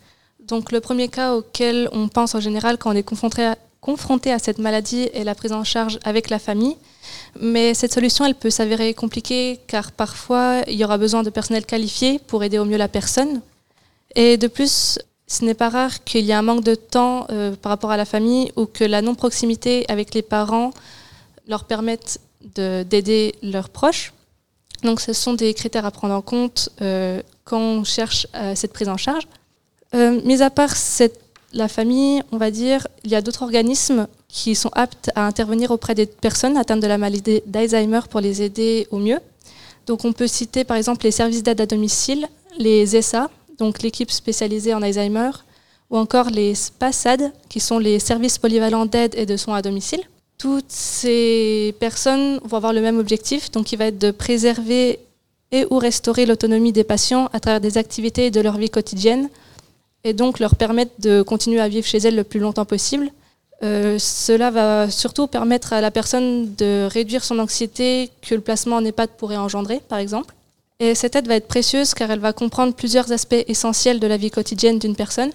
Donc 0.47 0.71
le 0.71 0.81
premier 0.81 1.07
cas 1.07 1.33
auquel 1.33 1.89
on 1.93 2.09
pense 2.09 2.35
en 2.35 2.39
général 2.39 2.77
quand 2.77 2.91
on 2.91 2.95
est 2.95 3.01
confronté 3.01 3.43
à, 3.43 3.57
confronté 3.81 4.31
à 4.31 4.39
cette 4.39 4.59
maladie 4.59 5.09
est 5.13 5.23
la 5.23 5.35
prise 5.35 5.51
en 5.51 5.63
charge 5.63 5.99
avec 6.03 6.29
la 6.29 6.39
famille. 6.39 6.77
Mais 7.39 7.73
cette 7.73 7.91
solution, 7.91 8.25
elle 8.25 8.35
peut 8.35 8.51
s'avérer 8.51 8.93
compliquée 8.93 9.59
car 9.67 9.91
parfois, 9.91 10.61
il 10.67 10.75
y 10.75 10.85
aura 10.85 10.97
besoin 10.97 11.23
de 11.23 11.29
personnel 11.29 11.65
qualifié 11.65 12.19
pour 12.19 12.43
aider 12.43 12.59
au 12.59 12.65
mieux 12.65 12.77
la 12.77 12.87
personne. 12.87 13.41
Et 14.15 14.37
de 14.37 14.47
plus, 14.47 14.99
ce 15.27 15.45
n'est 15.45 15.55
pas 15.55 15.69
rare 15.69 16.03
qu'il 16.03 16.25
y 16.25 16.31
ait 16.31 16.35
un 16.35 16.41
manque 16.41 16.63
de 16.63 16.75
temps 16.75 17.25
euh, 17.31 17.55
par 17.55 17.71
rapport 17.71 17.91
à 17.91 17.97
la 17.97 18.05
famille 18.05 18.51
ou 18.55 18.65
que 18.65 18.83
la 18.83 19.01
non-proximité 19.01 19.85
avec 19.89 20.13
les 20.13 20.21
parents 20.21 20.71
leur 21.47 21.63
permette 21.63 22.19
d'aider 22.55 23.35
leurs 23.41 23.69
proches. 23.69 24.13
Donc 24.83 24.99
ce 24.99 25.13
sont 25.13 25.33
des 25.33 25.53
critères 25.53 25.85
à 25.85 25.91
prendre 25.91 26.13
en 26.13 26.21
compte 26.21 26.69
euh, 26.81 27.21
quand 27.45 27.59
on 27.59 27.83
cherche 27.83 28.27
euh, 28.35 28.55
cette 28.55 28.73
prise 28.73 28.89
en 28.89 28.97
charge. 28.97 29.27
mis 29.93 30.41
à 30.41 30.49
part 30.49 30.75
cette 30.75 31.30
la 31.53 31.67
famille, 31.67 32.23
on 32.31 32.37
va 32.37 32.51
dire, 32.51 32.87
il 33.03 33.11
y 33.11 33.15
a 33.15 33.21
d'autres 33.21 33.43
organismes 33.43 34.07
qui 34.27 34.55
sont 34.55 34.71
aptes 34.73 35.11
à 35.15 35.25
intervenir 35.25 35.71
auprès 35.71 35.95
des 35.95 36.05
personnes 36.05 36.57
atteintes 36.57 36.79
de 36.79 36.87
la 36.87 36.97
maladie 36.97 37.41
d'Alzheimer 37.45 38.01
pour 38.09 38.21
les 38.21 38.41
aider 38.41 38.87
au 38.91 38.97
mieux. 38.97 39.19
Donc 39.85 40.05
on 40.05 40.13
peut 40.13 40.27
citer 40.27 40.63
par 40.63 40.77
exemple 40.77 41.03
les 41.03 41.11
services 41.11 41.43
d'aide 41.43 41.61
à 41.61 41.65
domicile, 41.65 42.27
les 42.57 42.95
ESA, 42.95 43.29
donc 43.57 43.81
l'équipe 43.81 44.11
spécialisée 44.11 44.73
en 44.73 44.81
Alzheimer, 44.81 45.31
ou 45.89 45.97
encore 45.97 46.29
les 46.29 46.55
SPASAD, 46.55 47.31
qui 47.49 47.59
sont 47.59 47.79
les 47.79 47.99
services 47.99 48.37
polyvalents 48.37 48.85
d'aide 48.85 49.13
et 49.15 49.25
de 49.25 49.35
soins 49.35 49.57
à 49.57 49.61
domicile. 49.61 50.01
Toutes 50.37 50.69
ces 50.71 51.75
personnes 51.79 52.39
vont 52.45 52.57
avoir 52.57 52.73
le 52.73 52.81
même 52.81 52.97
objectif, 52.97 53.51
donc 53.51 53.71
il 53.73 53.77
va 53.77 53.87
être 53.87 53.99
de 53.99 54.11
préserver 54.11 54.99
et 55.51 55.65
ou 55.69 55.77
restaurer 55.77 56.25
l'autonomie 56.25 56.71
des 56.71 56.85
patients 56.85 57.29
à 57.33 57.41
travers 57.41 57.59
des 57.59 57.77
activités 57.77 58.31
de 58.31 58.39
leur 58.39 58.57
vie 58.57 58.69
quotidienne 58.69 59.29
et 60.03 60.13
donc 60.13 60.39
leur 60.39 60.55
permettre 60.55 60.93
de 60.99 61.21
continuer 61.21 61.59
à 61.59 61.67
vivre 61.67 61.85
chez 61.85 61.99
elle 61.99 62.15
le 62.15 62.23
plus 62.23 62.39
longtemps 62.39 62.65
possible. 62.65 63.11
Euh, 63.63 63.99
cela 63.99 64.49
va 64.49 64.89
surtout 64.89 65.27
permettre 65.27 65.73
à 65.73 65.81
la 65.81 65.91
personne 65.91 66.55
de 66.55 66.87
réduire 66.89 67.23
son 67.23 67.37
anxiété 67.37 68.09
que 68.21 68.33
le 68.33 68.41
placement 68.41 68.77
en 68.77 68.85
EHPAD 68.85 69.11
pourrait 69.17 69.37
engendrer, 69.37 69.81
par 69.87 69.99
exemple. 69.99 70.33
Et 70.79 70.95
cette 70.95 71.15
aide 71.15 71.27
va 71.27 71.35
être 71.35 71.47
précieuse 71.47 71.93
car 71.93 72.09
elle 72.09 72.19
va 72.19 72.33
comprendre 72.33 72.73
plusieurs 72.73 73.11
aspects 73.11 73.43
essentiels 73.47 73.99
de 73.99 74.07
la 74.07 74.17
vie 74.17 74.31
quotidienne 74.31 74.79
d'une 74.79 74.95
personne. 74.95 75.29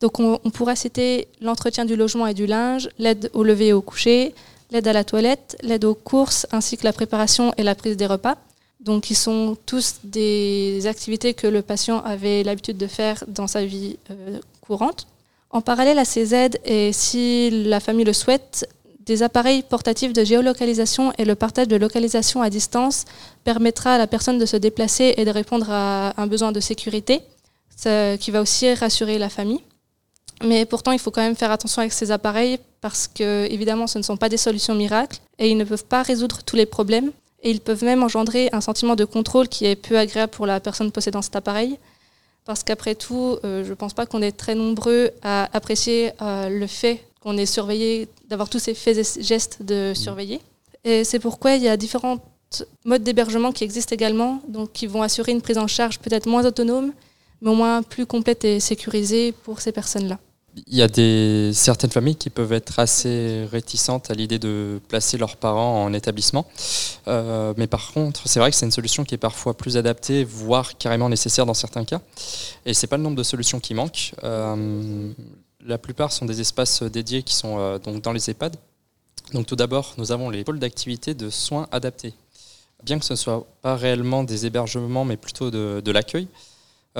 Donc 0.00 0.20
on, 0.20 0.38
on 0.44 0.50
pourra 0.50 0.76
citer 0.76 1.26
l'entretien 1.40 1.84
du 1.84 1.96
logement 1.96 2.28
et 2.28 2.34
du 2.34 2.46
linge, 2.46 2.88
l'aide 2.98 3.30
au 3.32 3.42
lever 3.42 3.68
et 3.68 3.72
au 3.72 3.80
coucher, 3.80 4.32
l'aide 4.70 4.86
à 4.86 4.92
la 4.92 5.02
toilette, 5.02 5.56
l'aide 5.62 5.84
aux 5.84 5.94
courses 5.94 6.46
ainsi 6.52 6.76
que 6.76 6.84
la 6.84 6.92
préparation 6.92 7.52
et 7.56 7.64
la 7.64 7.74
prise 7.74 7.96
des 7.96 8.06
repas. 8.06 8.36
Donc, 8.80 9.10
ils 9.10 9.16
sont 9.16 9.56
tous 9.66 9.96
des 10.04 10.86
activités 10.86 11.34
que 11.34 11.46
le 11.46 11.62
patient 11.62 12.00
avait 12.00 12.42
l'habitude 12.42 12.76
de 12.76 12.86
faire 12.86 13.24
dans 13.26 13.46
sa 13.46 13.64
vie 13.64 13.98
euh, 14.10 14.38
courante. 14.60 15.06
En 15.50 15.60
parallèle 15.60 15.98
à 15.98 16.04
ces 16.04 16.34
aides, 16.34 16.60
et 16.64 16.92
si 16.92 17.50
la 17.50 17.80
famille 17.80 18.04
le 18.04 18.12
souhaite, 18.12 18.68
des 19.06 19.22
appareils 19.22 19.62
portatifs 19.62 20.12
de 20.12 20.24
géolocalisation 20.24 21.12
et 21.16 21.24
le 21.24 21.36
partage 21.36 21.68
de 21.68 21.76
localisation 21.76 22.42
à 22.42 22.50
distance 22.50 23.04
permettra 23.44 23.94
à 23.94 23.98
la 23.98 24.08
personne 24.08 24.38
de 24.38 24.46
se 24.46 24.56
déplacer 24.56 25.14
et 25.16 25.24
de 25.24 25.30
répondre 25.30 25.70
à 25.70 26.20
un 26.20 26.26
besoin 26.26 26.50
de 26.50 26.60
sécurité, 26.60 27.22
ce 27.76 28.16
qui 28.16 28.32
va 28.32 28.42
aussi 28.42 28.74
rassurer 28.74 29.18
la 29.18 29.28
famille. 29.28 29.60
Mais 30.44 30.66
pourtant, 30.66 30.92
il 30.92 30.98
faut 30.98 31.10
quand 31.10 31.22
même 31.22 31.36
faire 31.36 31.52
attention 31.52 31.80
avec 31.80 31.92
ces 31.92 32.10
appareils 32.10 32.58
parce 32.80 33.08
que, 33.08 33.46
évidemment, 33.50 33.86
ce 33.86 33.98
ne 33.98 34.02
sont 34.02 34.16
pas 34.16 34.28
des 34.28 34.36
solutions 34.36 34.74
miracles 34.74 35.18
et 35.38 35.50
ils 35.50 35.56
ne 35.56 35.64
peuvent 35.64 35.86
pas 35.86 36.02
résoudre 36.02 36.42
tous 36.44 36.56
les 36.56 36.66
problèmes. 36.66 37.12
Et 37.42 37.50
ils 37.50 37.60
peuvent 37.60 37.84
même 37.84 38.02
engendrer 38.02 38.48
un 38.52 38.60
sentiment 38.60 38.96
de 38.96 39.04
contrôle 39.04 39.48
qui 39.48 39.66
est 39.66 39.76
peu 39.76 39.98
agréable 39.98 40.32
pour 40.32 40.46
la 40.46 40.60
personne 40.60 40.90
possédant 40.90 41.22
cet 41.22 41.36
appareil. 41.36 41.78
Parce 42.44 42.62
qu'après 42.62 42.94
tout, 42.94 43.38
euh, 43.44 43.64
je 43.64 43.70
ne 43.70 43.74
pense 43.74 43.92
pas 43.92 44.06
qu'on 44.06 44.22
est 44.22 44.32
très 44.32 44.54
nombreux 44.54 45.10
à 45.22 45.48
apprécier 45.56 46.12
euh, 46.22 46.48
le 46.48 46.66
fait 46.66 47.02
qu'on 47.20 47.36
est 47.36 47.46
surveillé, 47.46 48.08
d'avoir 48.28 48.48
tous 48.48 48.60
ces 48.60 48.74
faits 48.74 48.96
et 48.98 49.22
gestes 49.22 49.62
de 49.62 49.90
mmh. 49.90 49.94
surveiller. 49.96 50.40
Et 50.84 51.02
c'est 51.02 51.18
pourquoi 51.18 51.54
il 51.54 51.62
y 51.62 51.68
a 51.68 51.76
différents 51.76 52.18
modes 52.84 53.02
d'hébergement 53.02 53.50
qui 53.50 53.64
existent 53.64 53.94
également, 53.94 54.40
donc 54.48 54.72
qui 54.72 54.86
vont 54.86 55.02
assurer 55.02 55.32
une 55.32 55.42
prise 55.42 55.58
en 55.58 55.66
charge 55.66 55.98
peut-être 55.98 56.26
moins 56.26 56.44
autonome, 56.44 56.92
mais 57.40 57.50
au 57.50 57.54
moins 57.54 57.82
plus 57.82 58.06
complète 58.06 58.44
et 58.44 58.60
sécurisée 58.60 59.32
pour 59.32 59.60
ces 59.60 59.72
personnes-là 59.72 60.18
il 60.66 60.74
y 60.74 60.82
a 60.82 60.88
des, 60.88 61.50
certaines 61.52 61.90
familles 61.90 62.16
qui 62.16 62.30
peuvent 62.30 62.52
être 62.52 62.78
assez 62.78 63.46
réticentes 63.50 64.10
à 64.10 64.14
l'idée 64.14 64.38
de 64.38 64.80
placer 64.88 65.18
leurs 65.18 65.36
parents 65.36 65.84
en 65.84 65.92
établissement. 65.92 66.46
Euh, 67.08 67.52
mais 67.56 67.66
par 67.66 67.92
contre, 67.92 68.26
c'est 68.26 68.40
vrai 68.40 68.50
que 68.50 68.56
c'est 68.56 68.66
une 68.66 68.72
solution 68.72 69.04
qui 69.04 69.14
est 69.14 69.18
parfois 69.18 69.54
plus 69.54 69.76
adaptée, 69.76 70.24
voire 70.24 70.78
carrément 70.78 71.08
nécessaire 71.08 71.44
dans 71.44 71.54
certains 71.54 71.84
cas. 71.84 72.00
Et 72.64 72.72
c'est 72.72 72.86
pas 72.86 72.96
le 72.96 73.02
nombre 73.02 73.16
de 73.16 73.22
solutions 73.22 73.60
qui 73.60 73.74
manquent. 73.74 74.12
Euh, 74.24 75.12
la 75.64 75.78
plupart 75.78 76.12
sont 76.12 76.24
des 76.24 76.40
espaces 76.40 76.82
dédiés 76.82 77.22
qui 77.22 77.34
sont 77.34 77.58
euh, 77.58 77.78
donc 77.78 78.02
dans 78.02 78.12
les 78.12 78.30
EHPAD. 78.30 78.56
Donc 79.32 79.46
tout 79.46 79.56
d'abord, 79.56 79.94
nous 79.98 80.12
avons 80.12 80.30
les 80.30 80.44
pôles 80.44 80.58
d'activité 80.58 81.14
de 81.14 81.30
soins 81.30 81.68
adaptés. 81.72 82.14
Bien 82.84 82.98
que 82.98 83.04
ce 83.04 83.14
ne 83.14 83.16
soit 83.16 83.46
pas 83.62 83.74
réellement 83.74 84.22
des 84.22 84.46
hébergements, 84.46 85.04
mais 85.04 85.16
plutôt 85.16 85.50
de, 85.50 85.90
l'accueil, 85.90 86.28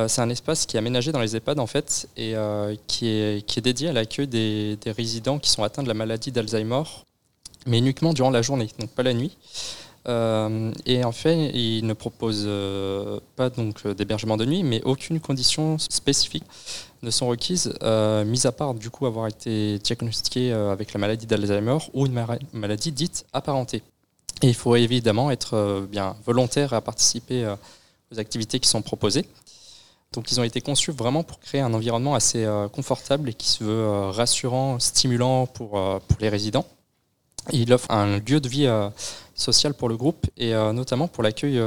c'est 0.09 0.21
un 0.21 0.29
espace 0.29 0.67
qui 0.67 0.77
est 0.77 0.79
aménagé 0.79 1.11
dans 1.11 1.21
les 1.21 1.37
EHPAD 1.37 1.59
en 1.59 1.67
fait 1.67 2.09
et 2.17 2.37
euh, 2.37 2.75
qui, 2.87 3.09
est, 3.09 3.61
dédié 3.61 3.89
à 3.89 3.93
l'accueil 3.93 4.27
des, 4.27 4.79
résidents 4.87 5.39
qui 5.39 5.49
sont 5.49 5.63
atteints 5.63 5.83
de 5.83 5.89
la 5.89 5.95
maladie 5.95 6.31
d'Alzheimer, 6.31 6.83
mais 7.67 7.79
uniquement 7.79 8.13
durant 8.13 8.31
la 8.31 8.43
journée, 8.43 8.69
donc 8.79 8.91
pas 8.91 9.03
la 9.03 9.15
nuit. 9.15 9.37
Euh, 10.07 10.71
et 10.85 11.03
en 11.03 11.13
fait, 11.13 11.51
il 11.55 11.87
ne 11.87 11.95
propose 11.95 12.47
pas 13.37 13.49
donc 13.49 13.87
d'hébergement 13.87 14.37
de 14.37 14.45
nuit, 14.45 14.63
mais 14.63 14.83
aucune 14.85 15.19
condition 15.19 15.79
spécifique 15.79 16.45
ne 17.03 17.11
sont 17.11 17.29
requises, 17.29 17.73
mis 18.27 18.47
à 18.47 18.53
part 18.53 18.75
du 18.75 18.91
coup 18.91 19.07
avoir 19.07 19.29
été 19.29 19.79
diagnostiqué 19.79 20.53
avec 20.53 20.93
la 20.93 21.01
maladie 21.01 21.27
d'Alzheimer 21.27 21.79
ou 21.95 22.07
une 22.07 22.27
maladie 22.53 22.93
dite 22.93 23.25
apparentée. 23.33 23.83
Et 24.43 24.49
il 24.49 24.55
faut 24.55 24.77
évidemment 24.77 25.31
être 25.31 25.87
bien 25.91 26.17
volontaire 26.27 26.75
à 26.75 26.83
participer 26.83 27.47
aux 28.13 28.19
activités 28.21 28.61
qui 28.61 28.69
sont 28.69 28.83
proposées. 28.83 29.27
Donc 30.17 30.33
ils 30.33 30.41
ont 30.41 30.45
été 30.45 30.63
conçus 30.63 30.93
vraiment 30.93 31.23
pour 31.23 31.39
créer 31.41 31.61
un 31.61 31.75
environnement 31.75 32.15
assez 32.15 32.45
euh, 32.45 32.69
confortable 32.69 33.29
et 33.29 33.35
qui 33.35 33.49
se 33.49 33.63
veut 33.63 33.71
euh, 33.71 34.11
rassurant, 34.11 34.81
stimulant 34.81 35.47
pour, 35.47 35.79
euh, 35.79 35.99
pour 36.09 36.17
les 36.21 36.31
résidents. 36.31 36.65
il 37.53 37.71
offre 37.73 37.91
un 37.91 38.19
lieu 38.19 38.41
de 38.41 38.49
vie 38.49 38.67
social 39.35 39.75
pour 39.75 39.89
le 39.89 39.97
groupe 39.97 40.27
et 40.37 40.53
notamment 40.73 41.07
pour 41.07 41.23
l'accueil 41.23 41.61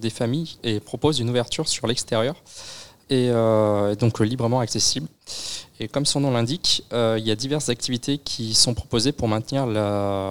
des 0.00 0.10
familles 0.10 0.56
et 0.64 0.80
propose 0.80 1.20
une 1.20 1.30
ouverture 1.30 1.68
sur 1.68 1.86
l'extérieur 1.86 2.34
et 3.10 3.30
donc 4.00 4.18
librement 4.18 4.58
accessible. 4.58 5.06
Et 5.78 5.86
comme 5.86 6.04
son 6.04 6.20
nom 6.20 6.32
l'indique, 6.32 6.82
il 6.90 7.24
y 7.24 7.30
a 7.30 7.36
diverses 7.36 7.68
activités 7.68 8.18
qui 8.18 8.54
sont 8.54 8.74
proposées 8.74 9.12
pour 9.12 9.28
maintenir 9.28 9.68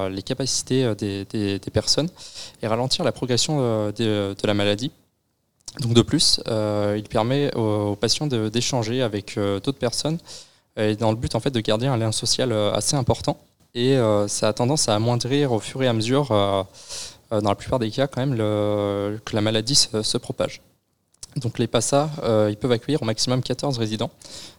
les 0.10 0.22
capacités 0.22 0.94
des, 0.96 1.72
personnes 1.72 2.10
et 2.62 2.68
ralentir 2.68 3.06
la 3.06 3.14
progression 3.14 3.92
de 3.92 4.36
la 4.48 4.54
maladie. 4.54 4.92
Donc 5.80 5.94
de 5.94 6.02
plus, 6.02 6.42
euh, 6.48 6.96
il 6.98 7.08
permet 7.08 7.54
aux, 7.56 7.96
patients 7.96 8.28
d'échanger 8.28 9.02
avec 9.02 9.38
euh, 9.38 9.60
d'autres 9.60 9.80
personnes 9.80 10.18
dans 11.00 11.12
le 11.12 11.18
but 11.18 11.36
en 11.36 11.42
fait 11.42 11.52
de 11.52 11.60
garder 11.60 11.88
un 11.88 11.98
lien 11.98 12.14
social 12.14 12.54
euh, 12.54 12.72
assez 12.72 12.96
important. 12.96 13.38
Et 13.76 13.98
ça 14.28 14.48
a 14.48 14.54
tendance 14.54 14.90
à 14.90 14.96
amoindrir 14.96 15.52
au 15.52 15.60
fur 15.60 15.84
et 15.84 15.88
à 15.88 15.94
mesure, 15.94 16.30
dans 16.30 16.66
la 17.30 17.56
plupart 17.56 17.78
des 17.78 17.92
cas 17.92 18.08
quand 18.08 18.20
même, 18.20 18.36
que 18.36 19.36
la 19.36 19.42
maladie 19.42 19.76
se, 19.76 20.18
propage. 20.18 20.64
Donc 21.36 21.60
les 21.60 21.68
PASA, 21.68 22.10
ils 22.50 22.58
peuvent 22.58 22.72
accueillir 22.72 23.04
au 23.04 23.06
maximum 23.06 23.44
14 23.44 23.78
résidents. 23.78 24.10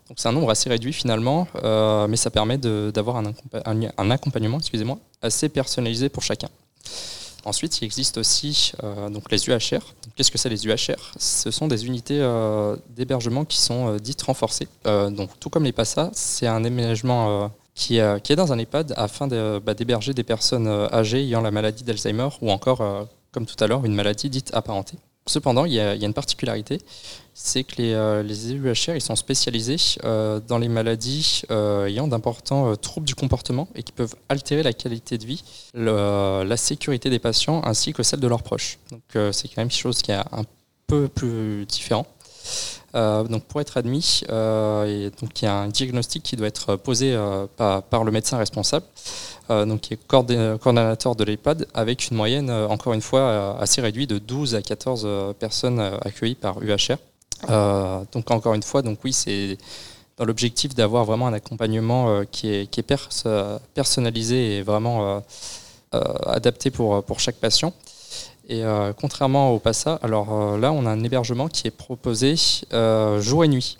Donc 0.08 0.18
c'est 0.18 0.28
un 0.28 0.32
nombre 0.32 0.48
assez 0.48 0.70
réduit 0.70 0.92
finalement, 0.92 1.48
mais 2.08 2.16
ça 2.16 2.30
permet 2.30 2.56
d'avoir 2.56 3.16
un, 3.16 3.32
un, 3.96 4.10
accompagnement 4.12 4.58
excusez-moi, 4.58 4.96
assez 5.22 5.48
personnalisé 5.48 6.08
pour 6.08 6.22
chacun. 6.22 6.48
Ensuite, 7.44 7.80
il 7.80 7.84
existe 7.84 8.18
aussi 8.18 8.72
euh, 8.84 9.08
les 9.30 9.48
UHR. 9.48 9.80
Qu'est-ce 10.14 10.30
que 10.30 10.38
c'est 10.38 10.48
les 10.48 10.66
UHR 10.66 11.12
Ce 11.16 11.50
sont 11.50 11.68
des 11.68 11.86
unités 11.86 12.20
euh, 12.20 12.76
d'hébergement 12.90 13.44
qui 13.44 13.58
sont 13.58 13.94
euh, 13.94 13.98
dites 13.98 14.22
renforcées. 14.22 14.68
donc, 14.84 15.30
tout 15.40 15.48
comme 15.50 15.64
les 15.64 15.72
PASA, 15.72 16.10
c'est 16.12 16.46
un 16.46 16.64
aménagement 16.64 17.50
qui, 17.74 17.98
qui, 18.22 18.32
est 18.32 18.36
dans 18.36 18.52
un 18.52 18.58
EHPAD 18.58 18.94
afin 18.96 19.26
bah, 19.60 19.74
d'héberger 19.74 20.12
des 20.12 20.24
personnes 20.24 20.68
âgées 20.68 21.20
ayant 21.20 21.40
la 21.40 21.50
maladie 21.50 21.84
d'Alzheimer 21.84 22.28
ou 22.42 22.50
encore, 22.50 22.82
comme 23.32 23.46
tout 23.46 23.62
à 23.62 23.66
l'heure, 23.66 23.84
une 23.84 23.94
maladie 23.94 24.28
dite 24.28 24.50
apparentée. 24.52 24.98
Cependant, 25.26 25.64
il 25.64 25.72
y, 25.72 25.80
a, 25.80 25.94
une 25.94 26.14
particularité, 26.14 26.78
c'est 27.42 27.64
que 27.64 27.76
les, 27.78 27.94
euh, 27.94 28.22
les 28.22 28.52
ils 28.52 29.00
sont 29.00 29.16
spécialisés 29.16 29.76
euh, 30.04 30.40
dans 30.46 30.58
les 30.58 30.68
maladies 30.68 31.42
euh, 31.50 31.86
ayant 31.86 32.06
d'importants 32.06 32.76
troubles 32.76 33.06
du 33.06 33.14
comportement 33.14 33.66
et 33.74 33.82
qui 33.82 33.92
peuvent 33.92 34.14
altérer 34.28 34.62
la 34.62 34.74
qualité 34.74 35.16
de 35.16 35.24
vie, 35.24 35.42
la 35.74 36.56
sécurité 36.56 37.08
des 37.08 37.18
patients 37.18 37.62
ainsi 37.64 37.94
que 37.94 38.02
celle 38.02 38.20
de 38.20 38.28
leurs 38.28 38.42
proches. 38.42 38.78
Donc 38.90 39.32
c'est 39.32 39.48
quand 39.48 39.58
même 39.58 39.68
quelque 39.68 39.80
chose 39.80 40.02
qui 40.02 40.12
est 40.12 40.16
un 40.16 40.44
peu 40.86 41.08
plus 41.08 41.64
différent. 41.66 42.06
donc 42.94 43.44
pour 43.44 43.60
être 43.60 43.76
admis, 43.78 44.22
donc 44.28 45.42
il 45.42 45.44
y 45.44 45.48
a 45.48 45.54
un 45.54 45.68
diagnostic 45.68 46.22
qui 46.22 46.36
doit 46.36 46.48
être 46.48 46.76
posé 46.76 47.16
par, 47.56 48.04
le 48.04 48.10
médecin 48.10 48.36
responsable. 48.36 48.84
Donc 49.48 49.80
qui 49.80 49.94
est 49.94 50.06
coordonnateur 50.06 51.16
de 51.16 51.24
l'EHPAD, 51.24 51.66
avec 51.74 52.10
une 52.10 52.16
moyenne, 52.16 52.50
encore 52.50 52.92
une 52.92 53.02
fois, 53.02 53.58
assez 53.58 53.80
réduite 53.80 54.10
de 54.10 54.18
12 54.18 54.54
à 54.54 54.62
14 54.62 55.34
personnes 55.38 55.80
accueillies 56.04 56.36
par 56.36 56.62
UHR. 56.62 56.98
Donc 57.48 58.30
encore 58.30 58.54
une 58.54 58.62
fois, 58.62 58.82
donc 58.82 58.98
oui, 59.04 59.12
c'est 59.12 59.58
dans 60.16 60.24
l'objectif 60.24 60.74
d'avoir 60.74 61.04
vraiment 61.04 61.26
un 61.26 61.32
accompagnement 61.32 62.24
qui 62.30 62.52
est, 62.52 62.66
qui 62.70 62.80
est 62.80 62.94
personnalisé 63.74 64.58
et 64.58 64.62
vraiment 64.62 65.22
adapté 65.92 66.70
pour, 66.70 67.02
chaque 67.18 67.36
patient. 67.36 67.72
Et 68.48 68.62
contrairement 69.00 69.50
au 69.50 69.58
PASSA, 69.58 69.98
alors 70.02 70.58
là, 70.58 70.72
on 70.72 70.84
a 70.84 70.90
un 70.90 71.02
hébergement 71.02 71.48
qui 71.48 71.68
est 71.68 71.70
proposé 71.70 72.34
jour 73.18 73.44
et 73.44 73.48
nuit. 73.48 73.78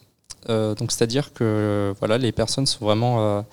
donc 0.49 0.93
c'est-à-dire 0.93 1.33
que 1.35 1.95
voilà, 1.99 2.17
les 2.17 2.33
personnes 2.33 2.67
sont 2.67 2.85
vraiment 2.85 3.45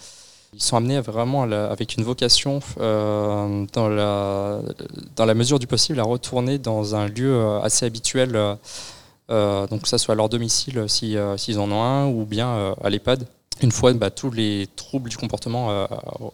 ils 0.54 0.64
sont 0.64 0.78
amenés 0.78 1.00
vraiment 1.02 1.44
avec 1.44 1.98
une 1.98 2.04
vocation 2.04 2.60
euh, 2.80 3.66
dans, 3.74 3.90
la, 3.90 5.34
mesure 5.34 5.60
du 5.60 5.68
possible 5.68 6.00
à 6.00 6.04
retourner 6.04 6.58
dans 6.58 6.96
un 6.96 7.08
lieu 7.08 7.34
euh, 7.34 7.62
assez 7.62 7.86
habituel, 7.86 8.36
euh, 8.36 8.56
donc 9.30 9.82
que 9.82 9.88
ce 9.90 9.98
soit 9.98 10.14
à 10.14 10.16
leur 10.16 10.30
domicile 10.30 10.86
s'ils 10.88 11.60
en 11.60 11.72
ont 11.72 11.84
un 11.84 12.08
ou 12.08 12.26
bien 12.26 12.76
à 12.82 12.90
l'EHPAD 12.90 13.28
une 13.62 13.72
fois 13.72 13.92
bah, 13.94 14.12
tous 14.12 14.32
les 14.32 14.68
troubles 14.76 15.10
du 15.10 15.18
comportement 15.18 15.88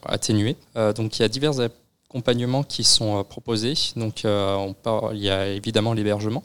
atténués. 0.06 0.56
donc 0.96 1.18
il 1.18 1.22
y 1.22 1.26
a 1.26 1.28
divers 1.28 1.60
accompagnements 1.60 2.64
qui 2.64 2.84
sont 2.84 3.24
proposés. 3.24 3.74
Donc 3.96 4.22
on 4.26 4.76
il 5.14 5.20
y 5.20 5.30
a 5.30 5.48
évidemment 5.48 5.94
l'hébergement. 5.94 6.44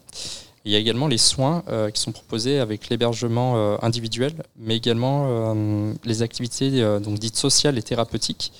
Il 0.68 0.72
y 0.72 0.74
a 0.74 0.78
également 0.78 1.06
les 1.06 1.16
soins 1.16 1.62
euh, 1.68 1.90
qui 1.90 1.98
sont 1.98 2.12
proposés 2.12 2.58
avec 2.58 2.90
l'hébergement 2.90 3.54
euh, 3.56 3.76
individuel, 3.80 4.34
mais 4.58 4.76
également 4.76 5.54
euh, 5.54 5.94
les 6.04 6.20
activités 6.20 6.82
donc 7.00 7.18
dites 7.18 7.36
sociales 7.36 7.78
et 7.78 7.82
thérapeutiques, 7.82 8.52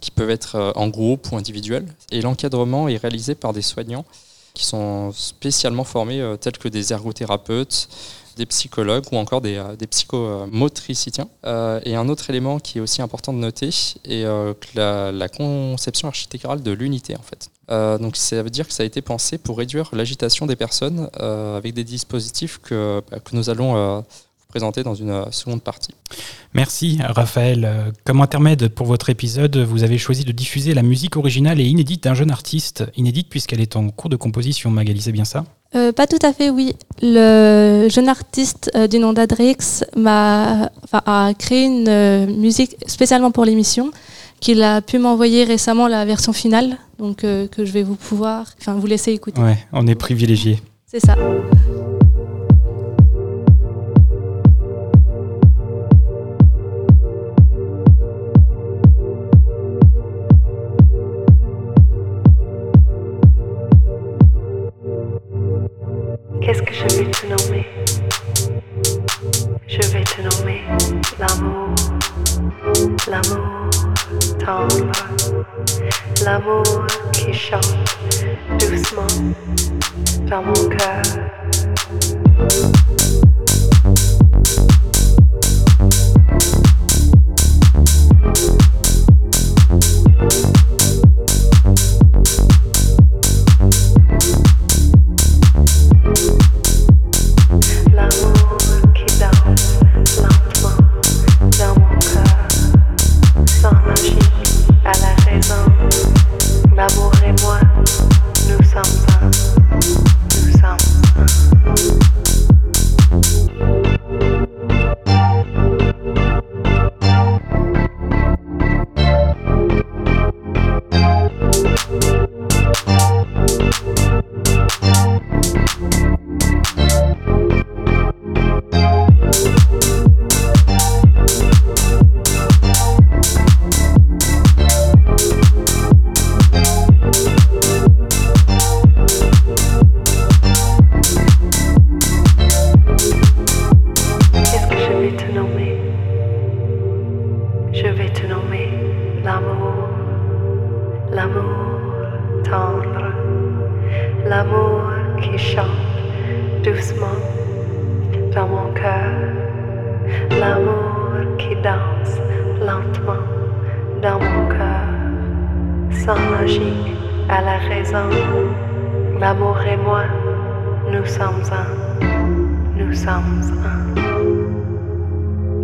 qui 0.00 0.12
peuvent 0.12 0.30
être 0.30 0.72
en 0.76 0.86
groupe 0.86 1.32
ou 1.32 1.36
individuelles. 1.36 1.86
Et 2.12 2.22
l'encadrement 2.22 2.86
est 2.88 2.98
réalisé 2.98 3.34
par 3.34 3.52
des 3.52 3.62
soignants 3.62 4.04
qui 4.58 4.66
sont 4.66 5.12
spécialement 5.12 5.84
formés, 5.84 6.22
tels 6.40 6.58
que 6.58 6.68
des 6.68 6.92
ergothérapeutes, 6.92 7.88
des 8.36 8.46
psychologues 8.46 9.04
ou 9.10 9.16
encore 9.16 9.40
des, 9.40 9.62
des 9.78 9.86
psychomotriciens. 9.86 11.28
et 11.84 11.96
un 11.96 12.08
autre 12.08 12.28
élément 12.30 12.58
qui 12.58 12.78
est 12.78 12.80
aussi 12.80 13.00
important 13.02 13.32
de 13.32 13.38
noter 13.38 13.70
est 14.04 14.24
la, 14.74 15.28
conception 15.28 16.08
architecturale 16.08 16.62
de 16.62 16.72
l'unité 16.72 17.16
en 17.16 17.22
fait. 17.22 17.50
Euh, 17.70 17.98
donc 17.98 18.16
ça 18.16 18.42
veut 18.42 18.50
dire 18.50 18.66
que 18.66 18.72
ça 18.72 18.82
a 18.82 18.86
été 18.86 19.02
pensé 19.02 19.36
pour 19.36 19.58
réduire 19.58 19.90
l'agitation 19.92 20.46
des 20.46 20.56
personnes 20.56 21.10
euh, 21.20 21.56
avec 21.56 21.74
des 21.74 21.84
dispositifs 21.84 22.58
que, 22.58 23.02
bah, 23.10 23.20
que 23.20 23.36
nous 23.36 23.50
allons 23.50 23.76
euh, 23.76 24.00
présenter 24.48 24.82
dans 24.82 24.94
une 24.94 25.24
seconde 25.30 25.62
partie. 25.62 25.94
Merci 26.54 26.98
Raphaël. 27.02 27.92
Comme 28.04 28.22
intermède 28.22 28.68
pour 28.68 28.86
votre 28.86 29.10
épisode, 29.10 29.58
vous 29.58 29.82
avez 29.84 29.98
choisi 29.98 30.24
de 30.24 30.32
diffuser 30.32 30.72
la 30.72 30.82
musique 30.82 31.16
originale 31.16 31.60
et 31.60 31.64
inédite 31.64 32.04
d'un 32.04 32.14
jeune 32.14 32.30
artiste, 32.30 32.84
inédite 32.96 33.28
puisqu'elle 33.28 33.60
est 33.60 33.76
en 33.76 33.90
cours 33.90 34.08
de 34.08 34.16
composition. 34.16 34.70
Magali, 34.70 35.02
c'est 35.02 35.12
bien 35.12 35.26
ça? 35.26 35.44
Pas 35.72 36.06
tout 36.06 36.18
à 36.22 36.32
fait, 36.32 36.48
oui. 36.48 36.74
Le 37.02 37.88
jeune 37.90 38.08
artiste 38.08 38.70
du 38.90 38.98
nom 38.98 39.12
d'Adrix 39.12 39.84
a 40.06 41.32
créé 41.38 41.66
une 41.66 42.40
musique 42.40 42.76
spécialement 42.86 43.30
pour 43.30 43.44
l'émission 43.44 43.90
qu'il 44.40 44.62
a 44.62 44.80
pu 44.80 44.98
m'envoyer 44.98 45.44
récemment 45.44 45.88
la 45.88 46.06
version 46.06 46.32
finale, 46.32 46.78
donc 46.98 47.24
euh, 47.24 47.48
que 47.48 47.64
je 47.64 47.72
vais 47.72 47.82
vous 47.82 47.96
pouvoir, 47.96 48.46
enfin 48.60 48.74
vous 48.74 48.86
laisser 48.86 49.12
écouter. 49.12 49.40
Ouais, 49.40 49.58
on 49.72 49.86
est 49.88 49.96
privilégié. 49.96 50.62
C'est 50.86 51.04
ça. 51.04 51.16
Qu'est-ce 66.48 66.62
que 66.62 66.72
je 66.72 66.96
vais 66.96 67.10
te 67.10 67.26
nommer? 67.26 67.66
Je 69.66 69.82
vais 69.88 70.02
te 70.02 70.22
nommer 70.22 70.62
l'amour, 71.18 71.74
l'amour 73.06 73.68
tendre, 74.38 74.90
l'amour 76.24 76.86
qui 77.12 77.34
chante 77.34 77.76
doucement 78.60 79.06
dans 80.30 80.42
mon 80.42 80.68
cœur. 80.70 81.02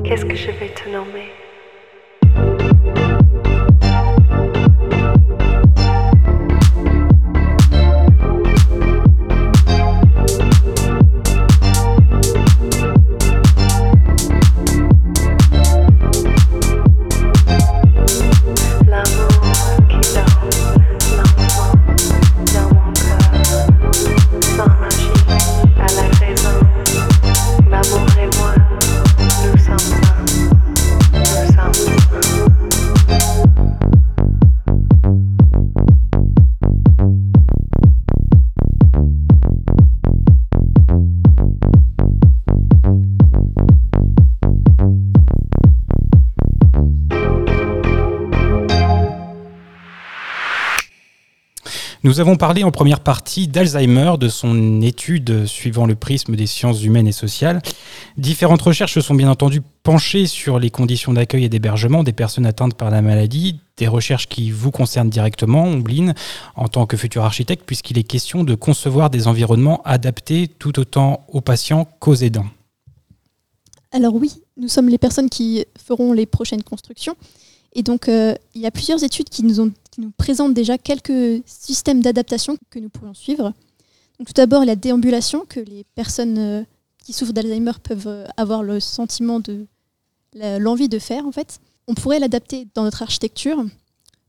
Qu'est-ce 0.05 0.25
que 0.25 0.37
je 0.37 0.51
vais 0.51 0.69
te 0.69 0.89
nommer? 0.89 1.44
Nous 52.05 52.21
avons 52.21 52.37
parlé 52.37 52.65
en 52.65 52.71
première 52.71 53.01
partie 53.01 53.49
d'Alzheimer, 53.49 54.17
de 54.21 54.29
son 54.29 54.83
étude 54.83 55.47
suivant 55.47 55.87
le 55.87 55.95
prisme 55.95 56.37
des 56.37 56.47
sciences 56.47 56.85
humaines 56.85 57.07
et 57.07 57.13
sociales. 57.13 57.63
Différentes 58.19 58.61
recherches 58.61 58.93
se 58.93 59.01
sont 59.01 59.15
bien 59.15 59.31
entendu 59.31 59.63
penchées 59.83 60.27
sur 60.27 60.59
les 60.59 60.69
conditions 60.69 61.15
d'accueil 61.15 61.45
et 61.45 61.49
d'hébergement 61.49 62.03
des 62.03 62.13
personnes 62.13 62.45
atteintes 62.45 62.75
par 62.75 62.91
la 62.91 63.01
maladie, 63.01 63.59
des 63.79 63.89
recherches 63.89 64.29
qui 64.29 64.51
vous 64.51 64.71
concernent 64.71 65.09
directement, 65.09 65.65
Ombline, 65.65 66.13
en 66.57 66.69
tant 66.69 66.85
que 66.85 66.99
futur 66.99 67.25
architecte, 67.25 67.63
puisqu'il 67.65 67.97
est 67.97 68.03
question 68.03 68.45
de 68.45 68.55
concevoir 68.55 69.09
des 69.09 69.27
environnements 69.27 69.81
adaptés 69.87 70.47
tout 70.59 70.79
autant 70.79 71.25
aux 71.29 71.41
patients 71.41 71.89
qu'aux 72.01 72.17
aidants. 72.17 72.51
Alors 73.93 74.15
oui, 74.15 74.43
nous 74.59 74.69
sommes 74.69 74.91
les 74.91 74.99
personnes 74.99 75.31
qui 75.31 75.65
feront 75.83 76.13
les 76.13 76.27
prochaines 76.27 76.65
constructions. 76.65 77.17
Et 77.75 77.83
donc, 77.83 78.09
euh, 78.09 78.35
il 78.55 78.61
y 78.61 78.67
a 78.67 78.71
plusieurs 78.71 79.03
études 79.03 79.29
qui 79.29 79.43
nous, 79.43 79.61
ont, 79.61 79.73
qui 79.95 80.01
nous 80.01 80.11
présentent 80.11 80.55
déjà 80.55 80.77
quelques 80.77 81.41
systèmes 81.47 82.03
d'adaptation 82.03 82.59
que 82.71 82.81
nous 82.81 82.89
pourrions 82.89 83.15
suivre. 83.15 83.53
Donc, 84.19 84.27
tout 84.27 84.35
d'abord, 84.35 84.65
la 84.65 84.75
déambulation, 84.75 85.45
que 85.49 85.61
les 85.61 85.85
personnes 85.95 86.39
euh, 86.39 86.63
qui 87.05 87.13
souffrent 87.13 87.33
d'Alzheimer 87.33 87.73
peuvent 87.81 88.09
euh, 88.09 88.27
avoir 88.37 88.65
le 88.65 88.81
sentiment 88.81 89.39
de 89.39 89.67
l'envie 90.35 90.89
de 90.89 90.99
faire, 90.99 91.27
en 91.27 91.31
fait. 91.31 91.61
On 91.87 91.95
pourrait 91.95 92.19
l'adapter 92.19 92.67
dans 92.75 92.83
notre 92.83 93.03
architecture. 93.03 93.65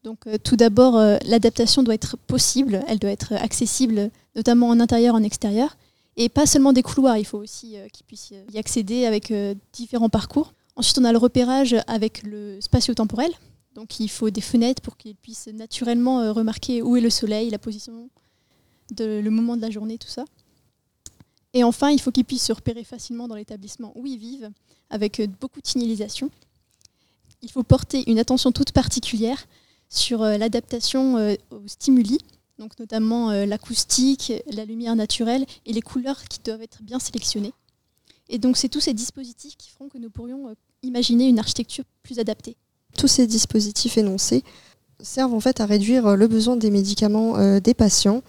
Donc, 0.03 0.27
euh, 0.27 0.37
tout 0.37 0.55
d'abord, 0.55 0.99
l'adaptation 1.25 1.81
doit 1.81 1.95
être 1.95 2.15
possible, 2.15 2.83
elle 2.87 2.99
doit 2.99 3.09
être 3.09 3.33
accessible, 3.33 4.11
notamment 4.35 4.69
en 4.69 4.79
intérieur, 4.79 5.15
en 5.15 5.23
extérieur. 5.23 5.77
Et 6.15 6.29
pas 6.29 6.45
seulement 6.45 6.73
des 6.73 6.83
couloirs, 6.83 7.17
il 7.17 7.25
faut 7.25 7.39
aussi 7.39 7.75
qu'ils 7.91 8.05
puissent 8.05 8.33
y 8.53 8.57
accéder 8.59 9.07
avec 9.07 9.33
différents 9.73 10.09
parcours. 10.09 10.53
Ensuite, 10.75 10.99
on 10.99 11.05
a 11.05 11.11
le 11.11 11.17
repérage 11.17 11.75
avec 11.87 12.21
le 12.21 12.59
spatio-temporel. 12.61 13.31
Donc, 13.75 13.99
il 13.99 14.09
faut 14.09 14.29
des 14.29 14.41
fenêtres 14.41 14.81
pour 14.81 14.95
qu'ils 14.95 15.15
puissent 15.15 15.47
naturellement 15.47 16.21
euh, 16.21 16.31
remarquer 16.31 16.81
où 16.81 16.95
est 16.95 17.01
le 17.01 17.09
soleil, 17.09 17.49
la 17.49 17.59
position, 17.59 18.09
de, 18.91 19.19
le 19.19 19.29
moment 19.29 19.57
de 19.57 19.61
la 19.61 19.69
journée, 19.69 19.97
tout 19.97 20.07
ça. 20.07 20.23
Et 21.53 21.63
enfin, 21.63 21.89
il 21.89 21.99
faut 21.99 22.11
qu'ils 22.11 22.23
puissent 22.23 22.45
se 22.45 22.53
repérer 22.53 22.85
facilement 22.85 23.27
dans 23.27 23.35
l'établissement 23.35 23.91
où 23.95 24.05
ils 24.05 24.17
vivent, 24.17 24.49
avec 24.89 25.19
euh, 25.19 25.27
beaucoup 25.27 25.59
de 25.59 25.67
signalisation. 25.67 26.31
Il 27.41 27.51
faut 27.51 27.63
porter 27.63 28.09
une 28.09 28.17
attention 28.17 28.53
toute 28.53 28.71
particulière 28.71 29.45
sur 29.89 30.23
euh, 30.23 30.37
l'adaptation 30.37 31.15
aux 31.51 31.67
stimuli, 31.67 32.17
donc 32.57 32.79
notamment 32.79 33.31
l'acoustique, 33.45 34.31
la 34.49 34.63
lumière 34.63 34.95
naturelle 34.95 35.45
et 35.65 35.73
les 35.73 35.81
couleurs 35.81 36.23
qui 36.23 36.39
doivent 36.39 36.61
être 36.61 36.81
bien 36.81 36.99
sélectionnées. 36.99 37.53
Et 38.29 38.37
donc, 38.37 38.55
c'est 38.55 38.69
tous 38.69 38.79
ces 38.79 38.93
dispositifs 38.93 39.57
qui 39.57 39.69
feront 39.69 39.89
que 39.89 39.97
nous 39.97 40.09
pourrions 40.09 40.55
imaginer 40.81 41.27
une 41.27 41.37
architecture 41.37 41.83
plus 42.01 42.17
adaptée. 42.19 42.55
Tous 42.97 43.07
ces 43.07 43.27
dispositifs 43.27 43.97
énoncés 43.97 44.43
servent 45.01 45.33
en 45.33 45.39
fait 45.39 45.59
à 45.61 45.65
réduire 45.65 46.07
euh, 46.07 46.15
le 46.15 46.27
besoin 46.27 46.55
des 46.55 46.71
médicaments 46.71 47.37
euh, 47.37 47.59
des 47.59 47.73
patients. 47.73 48.21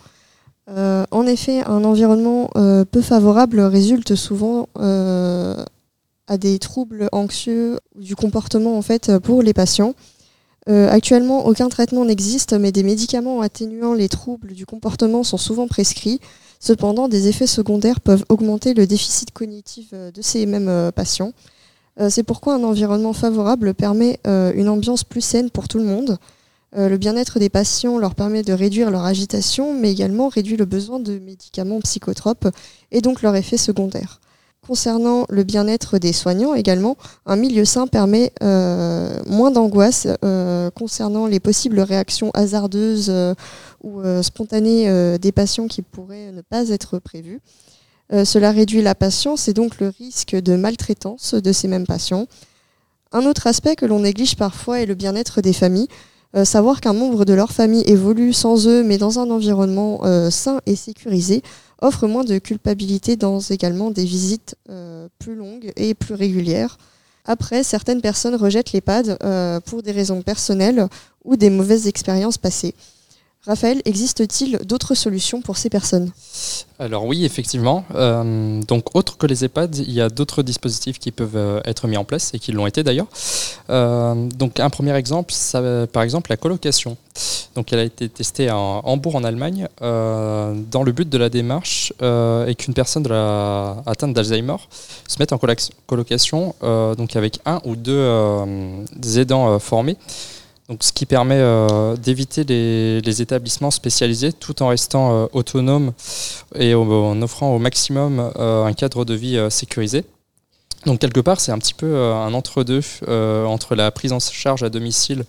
Euh, 0.69 1.05
en 1.11 1.27
effet, 1.27 1.63
un 1.65 1.85
environnement 1.85 2.51
peu 2.91 3.01
favorable 3.01 3.61
résulte 3.61 4.17
souvent 4.17 4.69
à 4.75 6.39
des 6.39 6.59
troubles 6.59 7.09
anxieux 7.13 7.79
du 7.95 8.17
comportement 8.17 8.77
en 8.77 8.83
fait 8.83 9.17
pour 9.19 9.43
les 9.43 9.55
patients. 9.55 9.95
Actuellement, 10.67 11.47
aucun 11.47 11.69
traitement 11.69 12.05
n'existe, 12.05 12.53
mais 12.55 12.73
des 12.73 12.83
médicaments 12.83 13.43
atténuant 13.43 13.95
les 13.95 14.09
troubles 14.09 14.55
du 14.55 14.67
comportement 14.67 15.23
sont 15.23 15.37
souvent 15.37 15.69
prescrits. 15.69 16.19
Cependant, 16.59 17.07
des 17.07 17.29
effets 17.29 17.47
secondaires 17.47 18.01
peuvent 18.01 18.25
augmenter 18.29 18.75
le 18.75 18.89
déficit 18.89 19.31
cognitif 19.31 19.93
de 19.93 20.21
ces 20.21 20.47
mêmes 20.47 20.91
patients. 20.97 21.33
Euh, 22.01 22.11
C'est 22.11 22.23
pourquoi 22.23 22.55
un 22.55 22.65
environnement 22.65 23.13
favorable 23.13 23.75
permet 23.75 24.19
euh, 24.27 24.53
une 24.55 24.69
ambiance 24.69 25.05
plus 25.05 25.23
saine 25.23 25.51
pour 25.51 25.69
tout 25.69 25.79
le 25.79 25.85
monde. 25.85 26.19
Euh, 26.77 26.89
le 26.89 26.99
bien-être 26.99 27.39
des 27.39 27.49
patients 27.49 27.99
leur 27.99 28.15
permet 28.15 28.43
de 28.43 28.53
réduire 28.53 28.91
leur 28.91 29.05
agitation, 29.05 29.73
mais 29.73 29.93
également 29.93 30.29
réduit 30.29 30.57
le 30.57 30.65
besoin 30.65 31.01
de 31.01 31.19
médicaments 31.19 31.81
psychotropes 31.81 32.49
et 32.91 33.01
donc 33.01 33.23
leurs 33.23 33.37
effets 33.37 33.57
secondaires. 33.57 34.21
Concernant 34.67 35.27
le 35.29 35.45
bien-être 35.45 35.99
des 35.99 36.13
soignants 36.13 36.55
également, 36.55 36.97
un 37.25 37.37
milieu 37.37 37.65
sain 37.65 37.87
permet 37.87 38.33
moins 38.41 39.53
d'angoisse 39.53 40.09
concernant 40.75 41.29
les 41.29 41.39
possibles 41.39 41.79
réactions 41.79 42.33
hasardeuses 42.35 43.13
ou 43.85 44.03
spontanées 44.23 45.19
des 45.21 45.31
patients 45.31 45.69
qui 45.69 45.83
pourraient 45.83 46.33
ne 46.33 46.43
pas 46.43 46.71
être 46.71 46.99
prévues. 46.99 47.41
Euh, 48.12 48.25
cela 48.25 48.53
réduit 48.53 48.83
la 48.83 48.95
patience 48.95 49.49
et 49.49 49.53
donc 49.53 49.81
le 49.81 49.88
risque 49.88 50.37
de 50.37 50.57
maltraitance 50.57 51.35
de 51.35 51.53
ces 51.53 51.69
mêmes 51.69 51.87
patients. 51.87 52.27
Un 53.12 53.27
autre 53.27 53.47
aspect 53.47 53.77
que 53.77 53.87
l'on 53.87 54.01
néglige 54.01 54.37
parfois 54.37 54.81
est 54.81 54.87
le 54.87 54.95
bien-être 54.95 55.40
des 55.40 55.53
familles. 55.53 55.88
Euh, 56.37 56.45
savoir 56.45 56.81
qu'un 56.81 56.92
membre 56.92 57.25
de 57.25 57.33
leur 57.33 57.53
famille 57.53 57.85
évolue 57.87 58.33
sans 58.33 58.66
eux, 58.66 58.83
mais 58.83 58.99
dans 58.99 59.19
un 59.19 59.31
environnement 59.31 60.01
euh, 60.05 60.31
sain 60.31 60.61
et 60.66 60.77
sécurisé, 60.77 61.42
offre 61.81 62.07
moins 62.07 62.25
de 62.25 62.38
culpabilité 62.38 63.16
dans 63.16 63.40
également 63.40 63.90
des 63.90 64.05
visites 64.05 64.57
plus 65.19 65.35
longues 65.35 65.73
et 65.77 65.95
plus 65.95 66.14
régulières. 66.14 66.79
Après, 67.27 67.62
certaines 67.64 68.01
personnes 68.01 68.35
rejettent 68.35 68.73
l'EHPAD 68.73 69.19
pour 69.66 69.83
des 69.83 69.92
raisons 69.92 70.23
personnelles 70.23 70.88
ou 71.25 71.37
des 71.37 71.51
mauvaises 71.51 71.87
expériences 71.87 72.38
passées. 72.38 72.75
Raphaël, 73.47 73.81
existe-t-il 73.85 74.59
d'autres 74.65 74.95
solutions 74.95 75.41
pour 75.41 75.57
ces 75.57 75.71
personnes? 75.71 76.11
Alors 76.81 77.05
oui, 77.05 77.25
effectivement. 77.25 77.85
Euh, 77.95 78.61
donc 78.63 78.97
autre 78.97 79.17
que 79.17 79.27
les 79.27 79.45
EHPAD, 79.45 79.77
il 79.77 79.93
y 79.93 80.01
a 80.01 80.09
d'autres 80.09 80.43
dispositifs 80.43 80.99
qui 80.99 81.13
peuvent 81.13 81.37
euh, 81.37 81.61
être 81.65 81.87
mis 81.87 81.97
en 81.97 82.05
place 82.05 82.33
et 82.35 82.41
qui 82.41 82.51
l'ont 82.51 82.67
été 82.67 82.83
d'ailleurs. 82.83 83.07
Euh, 83.71 84.15
donc 84.37 84.59
un 84.59 84.69
premier 84.69 84.95
exemple, 84.97 85.33
par 85.93 86.03
exemple 86.03 86.31
la 86.31 86.37
colocation. 86.37 86.97
Donc 87.55 87.73
elle 87.73 87.79
a 87.79 87.85
été 87.85 88.09
testée 88.09 88.49
à 88.49 88.57
Hambourg 88.59 89.15
en 89.15 89.25
Allemagne 89.25 89.69
dans 89.81 90.83
le 90.85 90.93
but 90.93 91.09
de 91.09 91.17
la 91.17 91.31
démarche 91.31 91.93
et 92.03 92.55
qu'une 92.55 92.75
personne 92.75 93.07
atteinte 93.87 94.13
d'Alzheimer 94.13 94.57
se 95.09 95.17
mette 95.19 95.33
en 95.33 95.39
coloc- 95.39 95.71
colocation 95.87 96.55
donc 96.61 97.17
avec 97.17 97.41
un 97.47 97.63
ou 97.65 97.75
deux 97.75 99.19
aidants 99.19 99.59
formés. 99.59 99.97
Donc, 100.69 100.83
ce 100.83 100.93
qui 100.93 101.07
permet 101.07 101.39
euh, 101.39 101.97
d'éviter 101.97 102.43
les, 102.43 103.23
établissements 103.23 103.71
spécialisés 103.71 104.33
tout 104.33 104.63
en 104.63 104.69
restant 104.69 105.13
euh, 105.13 105.27
autonome 105.33 105.93
et 106.57 106.75
en 106.75 107.23
offrant 107.23 107.55
au 107.55 107.59
maximum 107.61 108.33
euh, 108.37 108.65
un 108.65 108.73
cadre 108.73 109.05
de 109.05 109.15
vie 109.15 109.37
euh, 109.37 109.49
sécurisé. 109.49 110.05
Donc 110.85 111.01
quelque 111.01 111.21
part, 111.21 111.41
c'est 111.41 111.53
un 111.53 111.59
petit 111.59 111.75
peu 111.75 111.97
un 111.97 112.33
entre-deux 112.33 112.81
entre 113.09 113.75
la 113.75 113.91
prise 113.91 114.13
en 114.13 114.21
charge 114.21 114.63
à 114.63 114.69
domicile 114.69 115.25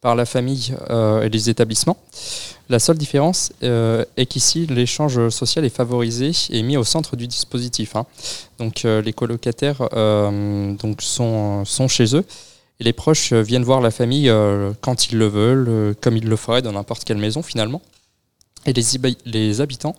par 0.00 0.16
la 0.16 0.26
famille 0.26 0.74
et 1.22 1.28
les 1.28 1.48
établissements. 1.48 1.96
La 2.68 2.80
seule 2.80 2.98
différence 2.98 3.52
est 3.62 4.26
qu'ici, 4.26 4.66
l'échange 4.66 5.28
social 5.28 5.64
est 5.64 5.68
favorisé 5.68 6.32
et 6.50 6.60
mis 6.62 6.76
au 6.76 6.82
centre 6.82 7.14
du 7.14 7.28
dispositif. 7.28 7.94
hein. 7.94 8.04
Donc 8.58 8.82
les 8.82 9.12
colocataires 9.12 9.88
donc, 9.92 11.02
sont, 11.02 11.64
sont 11.64 11.86
chez 11.86 12.16
eux 12.16 12.24
et 12.80 12.84
les 12.84 12.92
proches 12.92 13.32
euh, 13.32 13.42
viennent 13.42 13.64
voir 13.64 13.80
la 13.80 13.90
famille 13.90 14.28
euh, 14.28 14.72
quand 14.80 15.10
ils 15.10 15.18
le 15.18 15.26
veulent, 15.26 15.68
euh, 15.68 15.94
comme 16.00 16.16
ils 16.16 16.28
le 16.28 16.36
feraient 16.36 16.62
dans 16.62 16.72
n'importe 16.72 17.04
quelle 17.04 17.18
maison 17.18 17.42
finalement. 17.42 17.80
Et 18.66 18.72
les, 18.72 18.82
les 19.24 19.60
habitants 19.60 19.94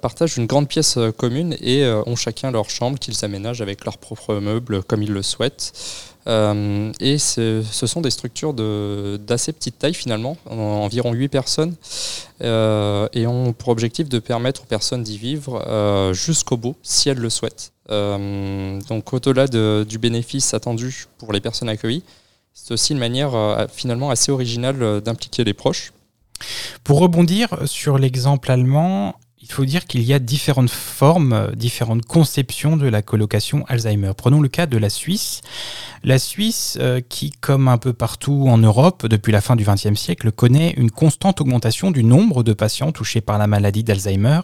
partagent 0.00 0.38
une 0.38 0.46
grande 0.46 0.68
pièce 0.68 0.98
commune 1.18 1.54
et 1.60 1.86
ont 2.06 2.16
chacun 2.16 2.50
leur 2.50 2.70
chambre 2.70 2.98
qu'ils 2.98 3.24
aménagent 3.26 3.60
avec 3.60 3.84
leurs 3.84 3.98
propres 3.98 4.36
meubles 4.36 4.82
comme 4.82 5.02
ils 5.02 5.12
le 5.12 5.22
souhaitent. 5.22 5.72
Euh, 6.28 6.90
et 7.00 7.18
ce, 7.18 7.62
sont 7.70 8.00
des 8.00 8.10
structures 8.10 8.52
d'assez 8.52 9.52
petite 9.52 9.78
taille 9.78 9.94
finalement, 9.94 10.36
en- 10.50 10.56
environ 10.56 11.12
8 11.12 11.28
personnes, 11.28 11.74
euh, 12.42 13.08
et 13.12 13.26
ont 13.26 13.52
pour 13.52 13.68
objectif 13.68 14.08
de 14.08 14.18
permettre 14.18 14.62
aux 14.62 14.66
personnes 14.66 15.02
d'y 15.04 15.18
vivre 15.18 15.64
euh, 15.68 16.12
jusqu'au 16.12 16.56
bout 16.56 16.74
si 16.82 17.08
elles 17.08 17.18
le 17.18 17.30
souhaitent. 17.30 17.72
Donc 17.88 19.12
au-delà 19.12 19.46
de- 19.46 19.86
du 19.88 19.98
bénéfice 19.98 20.52
attendu 20.54 21.06
pour 21.18 21.32
les 21.32 21.40
personnes 21.40 21.68
accueillies, 21.68 22.02
c'est 22.52 22.72
aussi 22.74 22.92
une 22.92 22.98
manière 22.98 23.66
finalement 23.72 24.10
assez 24.10 24.32
originale 24.32 25.00
d'impliquer 25.02 25.44
les 25.44 25.54
proches. 25.54 25.92
Pour 26.82 26.98
rebondir 26.98 27.48
sur 27.66 27.98
l'exemple 27.98 28.50
allemand, 28.50 29.14
il 29.48 29.52
faut 29.52 29.64
dire 29.64 29.86
qu'il 29.86 30.02
y 30.02 30.12
a 30.12 30.18
différentes 30.18 30.70
formes, 30.70 31.32
euh, 31.32 31.52
différentes 31.52 32.04
conceptions 32.04 32.76
de 32.76 32.88
la 32.88 33.00
colocation 33.00 33.64
Alzheimer. 33.68 34.10
Prenons 34.16 34.40
le 34.40 34.48
cas 34.48 34.66
de 34.66 34.76
la 34.76 34.90
Suisse. 34.90 35.40
La 36.02 36.18
Suisse, 36.18 36.76
euh, 36.80 37.00
qui, 37.00 37.30
comme 37.30 37.68
un 37.68 37.78
peu 37.78 37.92
partout 37.92 38.46
en 38.48 38.58
Europe 38.58 39.06
depuis 39.06 39.30
la 39.30 39.40
fin 39.40 39.54
du 39.54 39.64
XXe 39.64 39.94
siècle, 39.94 40.32
connaît 40.32 40.72
une 40.76 40.90
constante 40.90 41.40
augmentation 41.40 41.92
du 41.92 42.02
nombre 42.02 42.42
de 42.42 42.52
patients 42.54 42.90
touchés 42.90 43.20
par 43.20 43.38
la 43.38 43.46
maladie 43.46 43.84
d'Alzheimer, 43.84 44.40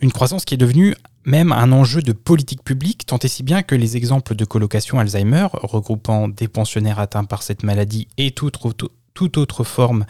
une 0.00 0.12
croissance 0.12 0.44
qui 0.44 0.54
est 0.54 0.58
devenue 0.58 0.94
même 1.24 1.50
un 1.50 1.72
enjeu 1.72 2.00
de 2.00 2.12
politique 2.12 2.62
publique, 2.62 3.06
tant 3.06 3.18
et 3.18 3.28
si 3.28 3.42
bien 3.42 3.62
que 3.62 3.74
les 3.74 3.96
exemples 3.96 4.36
de 4.36 4.44
colocation 4.44 5.00
Alzheimer, 5.00 5.48
regroupant 5.52 6.28
des 6.28 6.46
pensionnaires 6.46 7.00
atteints 7.00 7.24
par 7.24 7.42
cette 7.42 7.64
maladie 7.64 8.06
et 8.18 8.30
toute 8.30 8.64
autre, 8.64 8.88
toute 9.14 9.36
autre 9.36 9.64
forme 9.64 10.06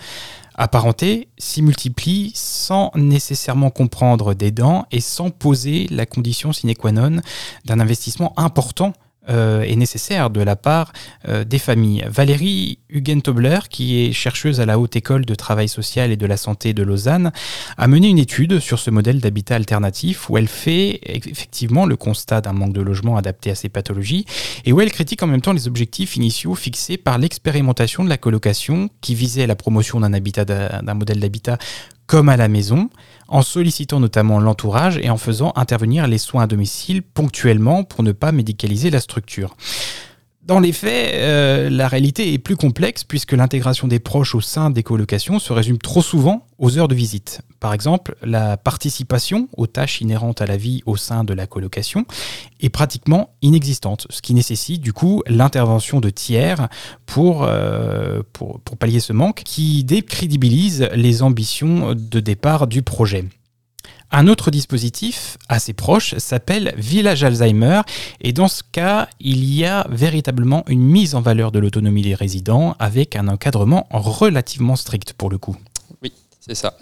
apparentés 0.59 1.29
s'y 1.39 1.63
multiplient 1.63 2.33
sans 2.35 2.91
nécessairement 2.95 3.71
comprendre 3.71 4.35
des 4.35 4.51
dents 4.51 4.87
et 4.91 5.01
sans 5.01 5.31
poser 5.31 5.87
la 5.91 6.05
condition 6.05 6.53
sine 6.53 6.75
qua 6.75 6.93
non 6.93 7.21
d'un 7.65 7.81
investissement 7.81 8.35
important 8.37 8.93
euh, 9.29 9.63
est 9.63 9.77
nécessaire 9.77 10.31
de 10.31 10.41
la 10.41 10.57
part 10.57 10.93
euh, 11.29 11.45
des 11.45 11.59
familles. 11.59 12.05
Valérie 12.09 12.79
Huguen-Tobler, 12.91 13.61
qui 13.69 14.05
est 14.05 14.13
chercheuse 14.13 14.61
à 14.61 14.67
la 14.67 14.79
Haute 14.79 14.97
École 14.97 15.25
de 15.25 15.35
Travail 15.35 15.69
Social 15.69 16.11
et 16.11 16.17
de 16.17 16.27
la 16.27 16.37
Santé 16.37 16.73
de 16.73 16.83
Lausanne, 16.83 17.33
a 17.77 17.87
mené 17.89 18.09
une 18.09 18.19
étude 18.19 18.59
sur 18.59 18.79
ce 18.79 18.91
modèle 18.91 19.21
d'habitat 19.21 19.57
alternatif 19.57 20.31
où 20.31 20.39
elle 20.39 20.49
fait 20.49 21.01
effectivement 21.05 21.87
le 21.87 21.97
constat 21.97 22.41
d'un 22.41 22.53
manque 22.53 22.73
de 22.73 22.81
logement 22.81 23.17
adapté 23.17 23.51
à 23.51 23.55
ces 23.55 23.69
pathologies 23.69 24.25
et 24.65 24.73
où 24.73 24.81
elle 24.81 24.93
critique 24.93 25.23
en 25.23 25.27
même 25.27 25.41
temps 25.41 25.53
les 25.53 25.69
objectifs 25.69 26.17
initiaux 26.17 26.55
fixés 26.55 26.97
par 26.97 27.19
l'expérimentation 27.19 28.05
de 28.05 28.09
la 28.09 28.17
colocation 28.17 28.89
qui 29.01 29.15
visait 29.15 29.47
la 29.47 29.57
promotion 29.57 30.01
d'un 30.01 30.13
habitat 30.13 30.45
d'un 30.45 30.95
modèle 30.95 31.21
d'habitat 31.21 31.59
comme 32.09 32.31
à 32.31 32.37
la 32.37 32.49
maison, 32.49 32.91
en 33.29 33.43
sollicitant 33.43 34.01
notamment 34.01 34.41
l'entourage 34.41 34.99
et 34.99 35.11
en 35.11 35.19
faisant 35.19 35.53
intervenir 35.55 36.09
les 36.09 36.19
soins 36.19 36.45
à 36.45 36.47
domicile 36.49 37.03
ponctuellement 37.03 37.85
pour 37.85 38.03
ne 38.03 38.13
pas 38.13 38.33
médicaliser 38.33 38.91
la 38.91 38.99
structure. 38.99 39.55
Dans 40.49 40.61
les 40.61 40.73
faits, 40.73 41.13
euh, 41.13 41.69
la 41.69 41.89
réalité 41.89 42.33
est 42.33 42.39
plus 42.39 42.57
complexe 42.57 43.05
puisque 43.05 43.33
l'intégration 43.33 43.87
des 43.87 43.99
proches 43.99 44.35
au 44.35 44.41
sein 44.41 44.71
des 44.71 44.83
colocations 44.83 45.39
se 45.39 45.53
résume 45.53 45.77
trop 45.77 46.01
souvent 46.01 46.47
aux 46.57 46.79
heures 46.79 46.89
de 46.89 46.95
visite. 46.95 47.43
Par 47.61 47.75
exemple, 47.75 48.17
la 48.23 48.57
participation 48.57 49.51
aux 49.59 49.67
tâches 49.67 50.01
inhérentes 50.01 50.41
à 50.41 50.47
la 50.47 50.57
vie 50.57 50.83
au 50.87 50.97
sein 50.97 51.23
de 51.23 51.35
la 51.35 51.47
colocation 51.47 52.07
est 52.61 52.71
pratiquement 52.71 53.29
inexistante, 53.43 54.07
ce 54.09 54.23
qui 54.23 54.33
nécessite 54.33 54.81
du 54.81 54.95
coup 54.95 55.23
l'intervention 55.27 56.01
de 56.01 56.09
tiers 56.09 56.69
pour, 57.05 57.43
euh, 57.43 58.23
pallier 58.81 59.01
ce 59.01 59.13
manque 59.13 59.43
qui 59.45 59.85
décrédibilise 59.85 60.89
les 60.95 61.23
ambitions 61.23 61.95
de 61.95 62.21
départ 62.21 62.69
du 62.69 62.81
projet. 62.81 63.27
Un 64.11 64.27
autre 64.27 64.51
dispositif 64.51 65.37
assez 65.51 65.75
proche 65.75 66.17
s'appelle 66.17 66.73
Village 66.79 67.25
Alzheimer 67.25 67.83
et 68.23 68.33
dans 68.33 68.49
ce 68.49 68.63
cas, 68.73 69.09
il 69.21 69.45
y 69.45 69.67
a 69.67 69.87
véritablement 69.91 70.65
une 70.67 70.81
mise 70.81 71.15
en 71.15 71.21
valeur 71.21 71.53
de 71.53 71.59
l'autonomie 71.59 72.01
des 72.01 72.15
résidents 72.15 72.75
avec 72.79 73.17
un 73.17 73.29
encadrement 73.29 73.87
relativement 73.91 74.77
strict 74.77 75.13
pour 75.13 75.29
le 75.29 75.37
coup. 75.37 75.57
Oui, 76.03 76.13
c'est 76.41 76.55
ça. 76.55 76.75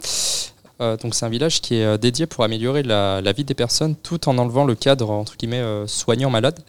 Euh, 0.81 0.97
donc 0.97 1.17
c'est 1.17 1.27
un 1.27 1.31
village 1.31 1.61
qui 1.61 1.77
est 1.77 1.85
euh, 1.85 1.97
dédié 1.97 2.27
pour 2.27 2.45
améliorer 2.45 2.85
la, 2.85 3.21
vie 3.33 3.45
des 3.45 3.55
personnes 3.55 3.97
tout 3.97 4.29
en 4.29 4.39
enlevant 4.39 4.65
le 4.65 4.75
cadre 4.75 5.11
entre 5.11 5.37
guillemets 5.37 5.61
euh, 5.61 5.87
soignant 5.87 6.31
malade 6.31 6.61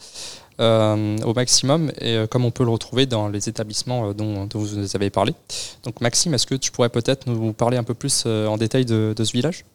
au 0.59 1.33
maximum 1.35 1.91
et 2.01 2.17
comme 2.31 2.43
on 2.43 2.49
peut 2.49 2.63
le 2.63 2.71
retrouver 2.71 3.05
dans 3.05 3.27
les 3.27 3.47
établissements 3.47 4.11
dont, 4.15 4.49
vous 4.55 4.75
nous 4.75 4.95
avez 4.95 5.11
parlé. 5.11 5.35
Donc 5.83 6.01
Maxime, 6.01 6.33
est-ce 6.33 6.47
que 6.47 6.55
tu 6.55 6.71
pourrais 6.71 6.89
peut-être 6.89 7.27
nous 7.27 7.53
parler 7.53 7.77
un 7.77 7.83
peu 7.83 7.93
plus 7.93 8.25
en 8.25 8.57
détail 8.57 8.83
de 8.83 9.13
ce 9.15 9.31
village? 9.33 9.65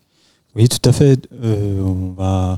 Oui, 0.54 0.68
tout 0.68 0.86
à 0.88 0.92
fait. 0.92 1.26
Euh, 1.42 2.56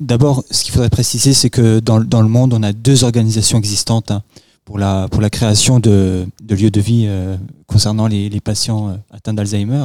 d'abord, 0.00 0.42
ce 0.50 0.64
qu'il 0.64 0.72
faudrait 0.72 0.90
préciser, 0.90 1.34
c'est 1.34 1.50
que 1.50 1.80
dans, 1.80 1.98
le 1.98 2.28
monde, 2.28 2.54
on 2.54 2.62
a 2.62 2.72
deux 2.72 3.04
organisations 3.04 3.58
existantes 3.58 4.10
hein, 4.10 4.22
pour 4.64 4.78
la 4.78 5.08
création 5.30 5.80
de, 5.80 6.26
lieux 6.48 6.70
de 6.70 6.80
vie 6.80 7.04
euh, 7.06 7.36
concernant 7.66 8.06
les, 8.06 8.40
patients 8.40 8.88
euh, 8.90 8.96
atteints 9.10 9.34
d'Alzheimer. 9.34 9.84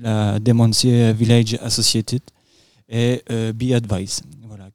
La 0.00 0.38
Dementia 0.38 1.12
Village 1.12 1.58
Associated 1.60 2.20
et 2.88 3.20
Be 3.28 3.72
Advice, 3.72 4.22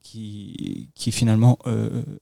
qui 0.03 0.89
finalement 1.11 1.57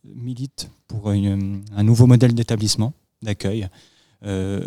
milite 0.06 0.70
pour 0.88 1.10
un 1.10 1.84
nouveau 1.84 2.06
modèle 2.06 2.36
d'établissement 2.36 2.94
d'accueil, 3.24 3.67
de, 4.24 4.62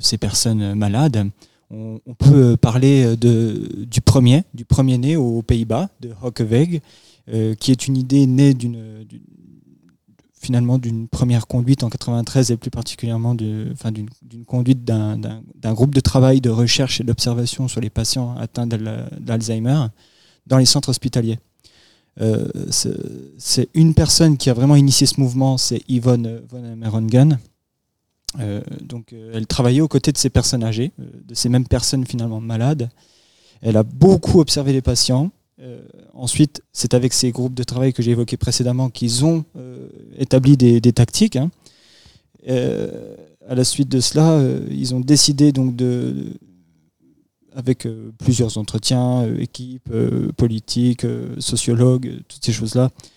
ces 0.00 0.16
personnes 0.16 0.74
malades 0.74 1.30
on, 1.72 2.14
peut 2.14 2.56
parler 2.56 3.16
de, 3.16 3.86
du 3.86 4.00
premier, 4.00 4.44
du 4.52 4.64
premier 4.64 4.98
né 4.98 5.16
aux 5.16 5.42
Pays-Bas, 5.42 5.88
de 6.00 6.10
Hockeweg, 6.22 6.82
euh, 7.28 7.54
qui 7.54 7.70
est 7.70 7.86
une 7.86 7.96
idée 7.96 8.26
née 8.26 8.52
d'une 8.52 9.06
finalement 10.42 10.76
d'une 10.76 11.06
première 11.06 11.46
conduite 11.46 11.84
en 11.84 11.88
93 11.88 12.50
et 12.50 12.56
plus 12.56 12.70
particulièrement 12.70 13.36
d'une 13.36 13.74
conduite 14.44 14.84
d'un 14.84 15.72
groupe 15.72 15.94
de 15.94 16.00
travail 16.00 16.40
de 16.40 16.50
recherche 16.50 17.00
et 17.00 17.04
d'observation 17.04 17.68
sur 17.68 17.80
les 17.80 17.90
patients 17.90 18.34
atteints 18.36 18.66
d'Alzheimer 18.66 19.86
dans 20.48 20.58
les 20.58 20.64
centres 20.64 20.88
hospitaliers. 20.88 21.38
Euh, 22.20 22.48
c'est 23.38 23.68
une 23.72 23.94
personne 23.94 24.36
qui 24.36 24.50
a 24.50 24.54
vraiment 24.54 24.76
initié 24.76 25.06
ce 25.06 25.20
mouvement, 25.20 25.56
c'est 25.56 25.82
Yvonne 25.88 26.42
von 26.50 26.76
Merongen, 26.76 27.34
euh, 27.34 27.51
donc, 28.82 29.12
euh, 29.12 29.32
elle 29.34 29.46
travaillait 29.46 29.80
aux 29.80 29.88
côtés 29.88 30.12
de 30.12 30.18
ces 30.18 30.30
personnes 30.30 30.64
âgées, 30.64 30.92
euh, 31.00 31.04
de 31.26 31.34
ces 31.34 31.48
mêmes 31.48 31.66
personnes 31.66 32.06
finalement 32.06 32.40
malades. 32.40 32.90
Elle 33.60 33.76
a 33.76 33.82
beaucoup 33.82 34.40
observé 34.40 34.72
les 34.72 34.82
patients. 34.82 35.30
ensuite, 36.14 36.62
c'est 36.72 36.94
avec 36.94 37.12
ces 37.12 37.30
groupes 37.30 37.54
de 37.54 37.62
travail 37.62 37.92
que 37.92 38.02
j'ai 38.02 38.10
évoqués 38.10 38.36
précédemment 38.36 38.90
qu'ils 38.90 39.24
ont 39.24 39.44
établi 40.18 40.56
des, 40.56 40.92
tactiques. 40.92 41.36
Hein. 41.36 41.52
à 42.48 43.54
la 43.54 43.62
suite 43.62 43.88
de 43.88 44.00
cela, 44.00 44.42
ils 44.68 44.96
ont 44.96 44.98
décidé 44.98 45.52
donc 45.52 45.76
de, 45.76 46.32
avec 47.54 47.86
plusieurs 48.18 48.58
entretiens, 48.58 49.32
équipes, 49.36 49.94
politiques, 50.36 51.06
sociologues, 51.38 52.18
toutes 52.26 52.44
ces 52.44 52.52
choses-là, 52.52 52.90
euh, 52.90 53.12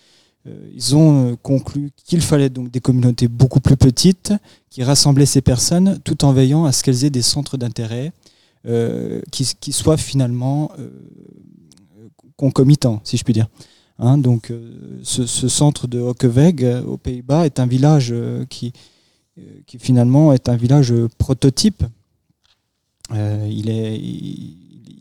ils 0.74 0.96
ont 0.96 1.32
euh, 1.32 1.36
conclu 1.42 1.90
qu'il 2.04 2.20
fallait 2.20 2.50
donc 2.50 2.70
des 2.70 2.80
communautés 2.80 3.28
beaucoup 3.28 3.60
plus 3.60 3.76
petites 3.76 4.32
qui 4.70 4.82
rassemblaient 4.82 5.26
ces 5.26 5.40
personnes 5.40 5.98
tout 6.04 6.24
en 6.24 6.32
veillant 6.32 6.64
à 6.64 6.72
ce 6.72 6.82
qu'elles 6.82 7.04
aient 7.04 7.10
des 7.10 7.22
centres 7.22 7.56
d'intérêt 7.56 8.12
euh, 8.66 9.20
qui, 9.30 9.72
soient 9.72 9.96
finalement 9.96 10.72
concomitants, 12.36 13.00
si 13.04 13.16
je 13.16 13.24
puis 13.24 13.32
dire. 13.32 13.48
Hein, 13.98 14.18
donc 14.18 14.52
ce, 15.02 15.24
centre 15.26 15.86
de 15.86 16.00
Hockeweg 16.00 16.82
aux 16.86 16.98
Pays-Bas 16.98 17.46
est 17.46 17.60
un 17.60 17.66
village 17.66 18.12
qui, 18.50 18.72
qui 19.66 19.78
finalement 19.78 20.32
est 20.32 20.48
un 20.48 20.56
village 20.56 20.92
prototype. 21.16 21.84
il 23.12 23.70
est, 23.70 23.96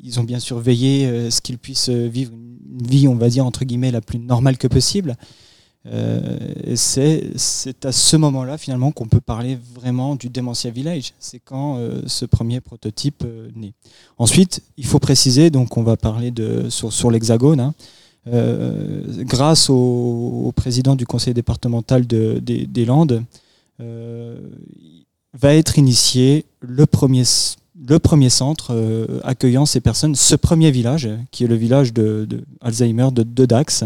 ils 0.05 0.19
ont 0.19 0.23
bien 0.23 0.39
surveillé 0.39 1.29
ce 1.31 1.41
qu'ils 1.41 1.57
puissent 1.57 1.89
vivre 1.89 2.31
vie, 2.83 3.07
on 3.07 3.15
va 3.15 3.29
dire, 3.29 3.45
entre 3.45 3.65
guillemets, 3.65 3.91
la 3.91 4.01
plus 4.01 4.19
normale 4.19 4.57
que 4.57 4.67
possible. 4.67 5.15
Euh, 5.87 6.73
c'est 6.75 7.85
à 7.85 7.91
ce 7.91 8.17
moment-là, 8.17 8.57
finalement, 8.57 8.91
qu'on 8.91 9.07
peut 9.07 9.21
parler 9.21 9.57
vraiment 9.73 10.15
du 10.15 10.29
Dementia 10.29 10.71
Village. 10.71 11.13
C'est 11.19 11.39
quand 11.39 11.77
euh, 11.77 12.01
ce 12.07 12.25
premier 12.25 12.59
prototype 12.59 13.23
euh, 13.25 13.49
naît. 13.55 13.73
Ensuite, 14.17 14.63
il 14.77 14.85
faut 14.85 14.99
préciser, 14.99 15.51
donc 15.51 15.77
on 15.77 15.83
va 15.83 15.95
parler 15.95 16.31
de, 16.31 16.69
sur, 16.69 17.11
l'Hexagone, 17.11 17.59
hein, 17.59 17.75
euh, 18.27 19.03
grâce 19.23 19.69
au, 19.69 20.51
président 20.55 20.95
du 20.95 21.05
conseil 21.05 21.33
départemental 21.33 22.07
de, 22.07 22.39
des 22.39 22.85
Landes, 22.85 23.23
va 25.37 25.53
être 25.53 25.77
initié 25.77 26.45
le 26.61 26.85
premier 26.85 27.23
le 27.77 27.99
premier 27.99 28.29
centre 28.29 28.73
euh, 28.73 29.19
accueillant 29.23 29.65
ces 29.65 29.81
personnes, 29.81 30.15
ce 30.15 30.35
premier 30.35 30.71
village, 30.71 31.09
qui 31.31 31.43
est 31.43 31.47
le 31.47 31.55
village 31.55 31.93
de, 31.93 32.27
Alzheimer 32.61 33.09
de, 33.11 33.23
de 33.23 33.45
Dax, 33.45 33.83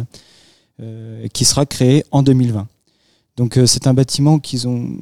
euh, 0.82 1.28
qui 1.34 1.45
sera 1.45 1.65
créé 1.65 2.04
en 2.12 2.23
2020. 2.23 2.67
Donc 3.38 3.58
euh, 3.58 3.65
c'est 3.65 3.88
un 3.88 3.93
bâtiment 3.93 4.39
qu'ils 4.39 4.67
ont... 4.67 4.97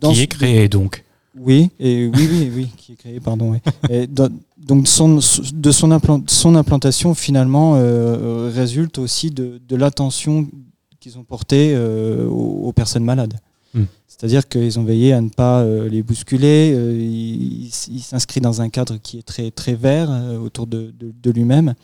qui 0.00 0.20
est 0.20 0.26
créé 0.26 0.68
donc 0.68 1.04
oui, 1.38 1.70
et 1.78 2.08
oui, 2.08 2.28
oui, 2.30 2.50
oui, 2.54 2.68
qui 2.76 2.92
est 2.92 2.96
créé, 2.96 3.20
pardon. 3.20 3.58
donc 4.58 4.88
son, 4.88 5.20
de 5.54 5.70
son, 5.70 6.22
son 6.26 6.54
implantation 6.56 7.14
finalement 7.14 7.80
résulte 8.52 8.98
aussi 8.98 9.30
de, 9.30 9.60
l'attention 9.70 10.48
qu'ils 10.98 11.18
ont 11.18 11.22
portée 11.22 11.78
aux, 11.78 12.72
personnes 12.74 13.04
malades. 13.04 13.34
Hmm. 13.74 13.84
C'est-à-dire 14.20 14.48
qu'ils 14.48 14.78
ont 14.78 14.84
veillé 14.84 15.14
à 15.14 15.20
ne 15.22 15.30
pas 15.30 15.60
euh, 15.60 15.88
les 15.88 16.02
bousculer. 16.02 16.72
Euh, 16.74 16.94
il, 16.94 17.70
s'inscrit 17.70 18.42
dans 18.42 18.60
un 18.60 18.68
cadre 18.68 18.98
qui 19.02 19.18
est 19.18 19.22
très, 19.22 19.50
très 19.50 19.74
vert 19.74 20.10
euh, 20.10 20.36
autour 20.38 20.66
de, 20.66 20.92
lui-même, 21.24 21.74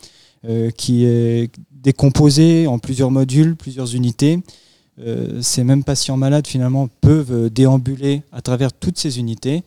qui 0.77 1.03
est 1.03 1.51
décomposé 1.71 2.67
en 2.67 2.79
plusieurs 2.79 3.11
modules, 3.11 3.55
plusieurs 3.55 3.95
unités. 3.95 4.39
ces 5.41 5.63
mêmes 5.63 5.83
patients 5.83 6.15
malades 6.15 6.47
finalement 6.47 6.87
peuvent 7.01 7.49
déambuler 7.49 8.21
à 8.31 8.41
travers 8.41 8.71
toutes 8.71 8.97
ces 8.97 9.19
unités, 9.19 9.63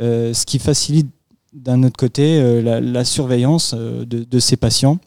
ce 0.00 0.44
qui 0.46 0.58
facilite 0.58 1.06
d'un 1.52 1.84
autre 1.84 1.96
côté 1.96 2.60
la, 2.62 3.04
surveillance 3.04 3.74
de, 3.74 4.38
ces 4.40 4.56
patients 4.56 4.98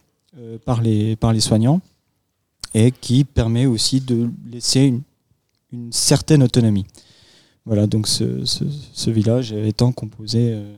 par, 0.64 0.82
les, 0.82 1.18
par 1.18 1.34
les 1.34 1.42
soignants 1.42 1.82
et 2.74 2.92
qui 2.92 3.26
permet 3.26 3.66
aussi 3.66 4.00
de 4.00 4.30
laisser 4.50 4.82
une, 4.82 5.02
une 5.72 5.92
certaine 5.92 6.44
autonomie. 6.44 6.86
Voilà, 7.66 7.88
donc 7.88 8.08
ce, 8.08 8.46
ce, 8.46 9.10
village 9.12 9.54
étant 9.54 9.92
composé 9.92 10.54
euh, 10.54 10.76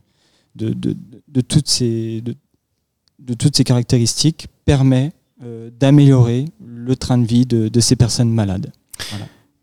de, 0.56 0.74
de, 0.74 0.98
de, 1.28 1.42
toutes, 1.42 1.70
ces, 1.70 2.22
de, 2.22 3.34
toutes 3.34 3.56
ces 3.56 3.64
caractéristiques 3.64 4.48
permet 4.66 5.14
euh, 5.44 5.70
d'améliorer 5.80 6.46
le 6.66 6.96
train 6.96 7.18
de 7.18 7.26
vie 7.26 7.46
de, 7.46 7.80
ces 7.80 7.96
personnes 7.96 8.32
malades. 8.32 8.74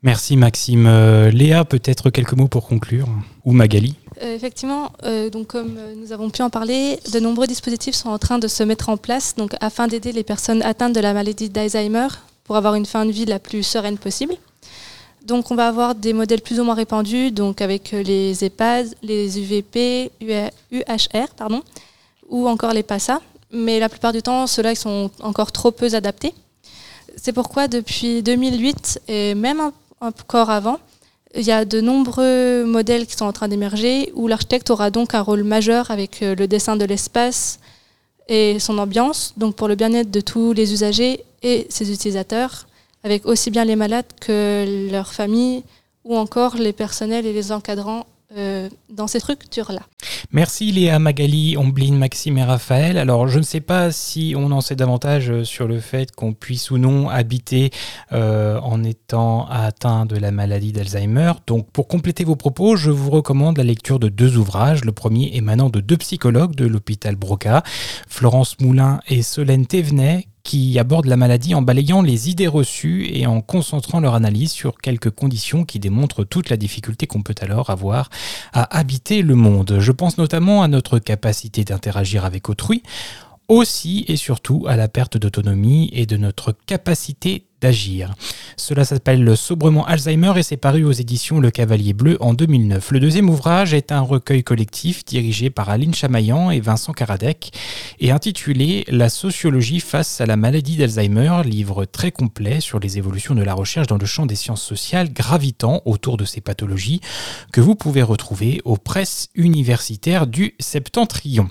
Merci 0.03 0.37
Maxime. 0.37 0.87
Euh, 0.87 1.31
Léa, 1.31 1.65
peut-être 1.65 2.09
quelques 2.11 2.33
mots 2.33 2.49
pour 2.49 2.67
conclure 2.67 3.09
Ou 3.45 3.53
Magali 3.53 3.95
effectivement, 4.21 4.91
donc 5.31 5.47
comme 5.47 5.79
nous 5.97 6.11
avons 6.11 6.29
pu 6.29 6.43
en 6.43 6.51
parler, 6.51 6.99
de 7.13 7.21
nombreux 7.21 7.47
dispositifs 7.47 7.95
sont 7.95 8.09
en 8.09 8.19
train 8.19 8.41
de 8.41 8.49
se 8.49 8.65
mettre 8.65 8.89
en 8.89 8.97
place 8.97 9.37
donc, 9.37 9.55
afin 9.61 9.87
d'aider 9.87 10.11
les 10.11 10.25
personnes 10.25 10.61
atteintes 10.63 10.93
de 10.93 10.99
la 10.99 11.15
maladie 11.15 11.51
d'Alzheimer 11.51 12.09
pour 12.43 12.57
avoir 12.57 12.75
une 12.75 12.87
fin 12.87 13.07
de 13.07 13.13
vie 13.13 13.27
la 13.27 13.39
plus 13.39 13.63
sereine 13.63 13.97
possible. 13.97 14.35
Donc 15.29 15.51
on 15.51 15.55
va 15.55 15.69
avoir 15.69 15.95
des 15.95 16.15
modèles 16.15 16.41
plus 16.41 16.59
ou 16.59 16.65
moins 16.65 16.75
répandus, 16.75 17.33
donc 17.33 17.61
avec 17.61 17.93
les 17.93 18.43
EHPAD, 18.43 18.95
les 19.03 19.39
UVP, 19.39 20.11
UHR, 20.23 21.29
pardon, 21.37 21.63
ou 22.31 22.49
encore 22.49 22.73
les 22.73 22.83
PASA. 22.83 23.21
Mais 23.53 23.79
la 23.79 23.91
plupart 23.91 24.15
du 24.15 24.23
temps, 24.23 24.47
ceux-là 24.47 24.75
sont 24.75 25.11
encore 25.21 25.53
trop 25.53 25.71
peu 25.71 25.95
adaptés. 25.95 26.33
C'est 27.15 27.35
pourquoi 27.35 27.69
depuis 27.69 28.23
2008 28.23 29.03
et 29.09 29.35
même 29.35 29.71
encore 30.01 30.49
avant, 30.49 30.79
il 31.35 31.43
y 31.43 31.53
a 31.53 31.67
de 31.67 31.83
nombreux 31.83 32.65
modèles 32.65 33.07
qui 33.07 33.15
sont 33.15 33.27
en 33.27 33.33
train 33.35 33.49
d'émerger 33.49 34.11
où 34.15 34.29
l'architecte 34.29 34.71
aura 34.71 34.91
donc 34.91 35.15
un 35.15 35.21
rôle 35.21 35.43
majeur 35.43 35.91
avec 35.91 36.21
le 36.23 36.47
dessin 36.47 36.77
de 36.77 36.87
l'espace 36.87 37.59
et 38.29 38.59
son 38.59 38.79
ambiance, 38.79 39.35
donc 39.37 39.57
pour 39.57 39.69
le 39.69 39.75
bien-être 39.75 40.11
de 40.11 40.23
tous 40.23 40.55
les 40.55 40.73
usagers 40.73 41.23
et 41.43 41.67
ses 41.69 41.93
utilisateurs, 41.93 42.68
avec 43.09 43.25
aussi 43.25 43.51
bien 43.51 43.65
les 43.65 43.75
malades 43.75 44.13
que 44.21 44.91
leurs 44.93 45.15
familles 45.15 45.63
ou 46.05 46.15
encore 46.15 46.57
les 46.57 46.75
personnels 46.75 47.25
et 47.25 47.33
les 47.33 47.53
encadrants 47.53 48.05
euh, 48.37 48.69
dans 48.91 49.07
ces 49.07 49.21
structures-là. 49.21 49.81
Merci 50.31 50.71
Léa, 50.73 50.99
Magali, 50.99 51.57
Ombline, 51.57 51.97
Maxime 51.97 52.37
et 52.37 52.45
Raphaël. 52.45 52.99
Alors 52.99 53.29
je 53.29 53.39
ne 53.39 53.45
sais 53.45 53.63
pas 53.63 53.91
si 53.93 54.35
on 54.37 54.53
en 54.53 54.61
sait 54.61 54.77
davantage 54.77 55.45
sur 55.45 55.67
le 55.67 55.81
fait 55.81 56.15
qu'on 56.15 56.35
puisse 56.35 56.71
ou 56.71 56.77
non 56.77 57.09
habiter 57.09 57.71
euh, 58.13 58.61
en 58.61 58.85
étant 58.85 59.47
atteint 59.49 60.05
de 60.05 60.17
la 60.17 60.31
maladie 60.31 60.73
d'Alzheimer. 60.73 61.33
Donc 61.47 61.71
pour 61.71 61.89
compléter 61.89 62.25
vos 62.25 62.37
propos, 62.37 62.77
je 62.77 62.91
vous 62.91 63.11
recommande 63.11 63.57
la 63.57 63.65
lecture 63.65 63.99
de 63.99 64.11
deux 64.11 64.37
ouvrages. 64.37 64.85
Le 64.85 64.93
premier 64.93 65.35
émanant 65.35 65.71
de 65.71 65.81
deux 65.81 65.97
psychologues 65.97 66.55
de 66.55 66.67
l'hôpital 66.67 67.17
Broca, 67.17 67.63
Florence 68.07 68.61
Moulin 68.61 69.01
et 69.09 69.23
Solène 69.23 69.65
Thévenet, 69.65 70.27
qui 70.43 70.79
abordent 70.79 71.07
la 71.07 71.17
maladie 71.17 71.55
en 71.55 71.63
balayant 71.63 72.03
les 72.03 72.31
idées 72.31 72.47
reçues 72.47 73.09
et 73.13 73.27
en 73.27 73.41
concentrant 73.41 74.01
leur 74.01 74.15
analyse 74.15 74.53
sur 74.53 74.79
quelques 74.79 75.11
conditions 75.11 75.65
qui 75.65 75.79
démontrent 75.79 76.25
toute 76.25 76.51
la 76.51 76.57
difficulté 76.57 77.07
qu'on 77.07 77.23
peut 77.23 77.35
alors 77.41 77.71
avoir 77.71 78.11
à 78.53 78.79
habiter 78.79 79.23
le 79.23 79.35
monde. 79.35 79.79
Je 79.81 79.93
pense 79.93 80.19
notamment 80.19 80.63
à 80.63 80.69
notre 80.69 80.99
capacité 80.99 81.65
d'interagir 81.65 82.25
avec 82.25 82.49
autrui, 82.49 82.83
aussi 83.49 84.05
et 84.09 84.17
surtout 84.17 84.65
à 84.69 84.77
la 84.77 84.89
perte 84.89 85.17
d'autonomie 85.17 85.91
et 85.93 86.07
de 86.07 86.17
notre 86.17 86.53
capacité 86.67 87.48
d'agir. 87.61 88.15
Cela 88.57 88.85
s'appelle 88.85 89.37
Sobrement 89.37 89.87
Alzheimer 89.87 90.33
et 90.37 90.43
c'est 90.43 90.57
paru 90.57 90.85
aux 90.85 90.93
éditions 90.93 91.41
Le 91.41 91.51
Cavalier 91.51 91.93
Bleu 91.93 92.17
en 92.21 92.35
2009. 92.35 92.91
Le 92.93 93.01
deuxième 93.01 93.31
ouvrage 93.31 93.75
est 93.75 93.93
un 93.93 94.01
recueil 94.01 94.45
collectif 94.45 95.05
dirigé 95.05 95.51
par 95.51 95.69
Aline 95.69 95.95
Chamaillan 95.95 96.51
et 96.51 96.61
Vincent 96.61 96.93
Karadec 96.93 97.53
et 98.01 98.11
intitulé 98.11 98.85
La 98.89 99.09
sociologie 99.09 99.81
face 99.81 100.21
à 100.21 100.27
la 100.27 100.37
maladie 100.37 100.77
d'Alzheimer, 100.77 101.43
livre 101.45 101.85
très 101.85 102.13
complet 102.13 102.61
sur 102.61 102.79
les 102.79 102.99
évolutions 102.99 103.35
de 103.35 103.43
la 103.43 103.55
recherche 103.55 103.87
dans 103.87 103.99
le 103.99 104.07
champ 104.07 104.27
des 104.27 104.37
sciences 104.37 104.63
sociales 104.63 105.13
gravitant 105.13 105.83
autour 105.85 106.17
de 106.17 106.25
ces 106.25 106.41
pathologies 106.41 107.01
que 107.53 107.61
vous 107.61 107.75
pouvez 107.75 108.03
retrouver 108.03 108.61
aux 108.65 108.77
presses 108.77 109.29
universitaires 109.35 110.27
du 110.27 110.55
Septentrion. 110.61 111.49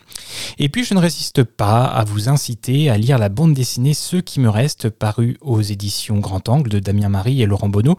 Et 0.58 0.70
puis 0.70 0.84
je 0.84 0.93
ne 0.93 1.00
résiste 1.00 1.43
pas 1.43 1.84
à 1.86 2.04
vous 2.04 2.30
inciter 2.30 2.89
à 2.89 2.98
lire 2.98 3.17
la 3.17 3.30
bande 3.30 3.54
dessinée 3.54 3.93
Ceux 3.93 4.22
qui 4.22 4.39
me 4.39 4.50
restent 4.50 4.89
paru 4.89 5.38
aux 5.41 5.62
éditions 5.62 5.97
Grand 6.20 6.50
Angle 6.50 6.70
de 6.70 6.80
Damien 6.80 7.10
Marie 7.10 7.42
et 7.42 7.46
Laurent 7.46 7.70
Bonneau, 7.70 7.98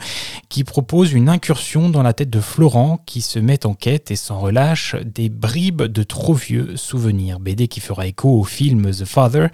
qui 0.49 0.65
propose 0.65 1.13
une 1.13 1.29
incursion 1.29 1.89
dans 1.89 2.03
la 2.03 2.13
tête 2.13 2.31
de 2.31 2.41
Florent 2.41 3.01
qui 3.07 3.21
se 3.21 3.39
met 3.39 3.67
en 3.67 3.75
quête 3.75 4.11
et 4.11 4.17
s'en 4.17 4.39
relâche 4.39 4.97
des 5.05 5.29
bribes 5.29 5.83
de 5.83 6.03
trop 6.03 6.35
vieux 6.35 6.77
souvenirs. 6.77 7.41
BD 7.41 7.69
qui 7.69 7.81
fera 7.81 8.07
écho 8.07 8.41
au 8.41 8.45
film 8.45 8.91
The 8.91 9.05
Father 9.05 9.49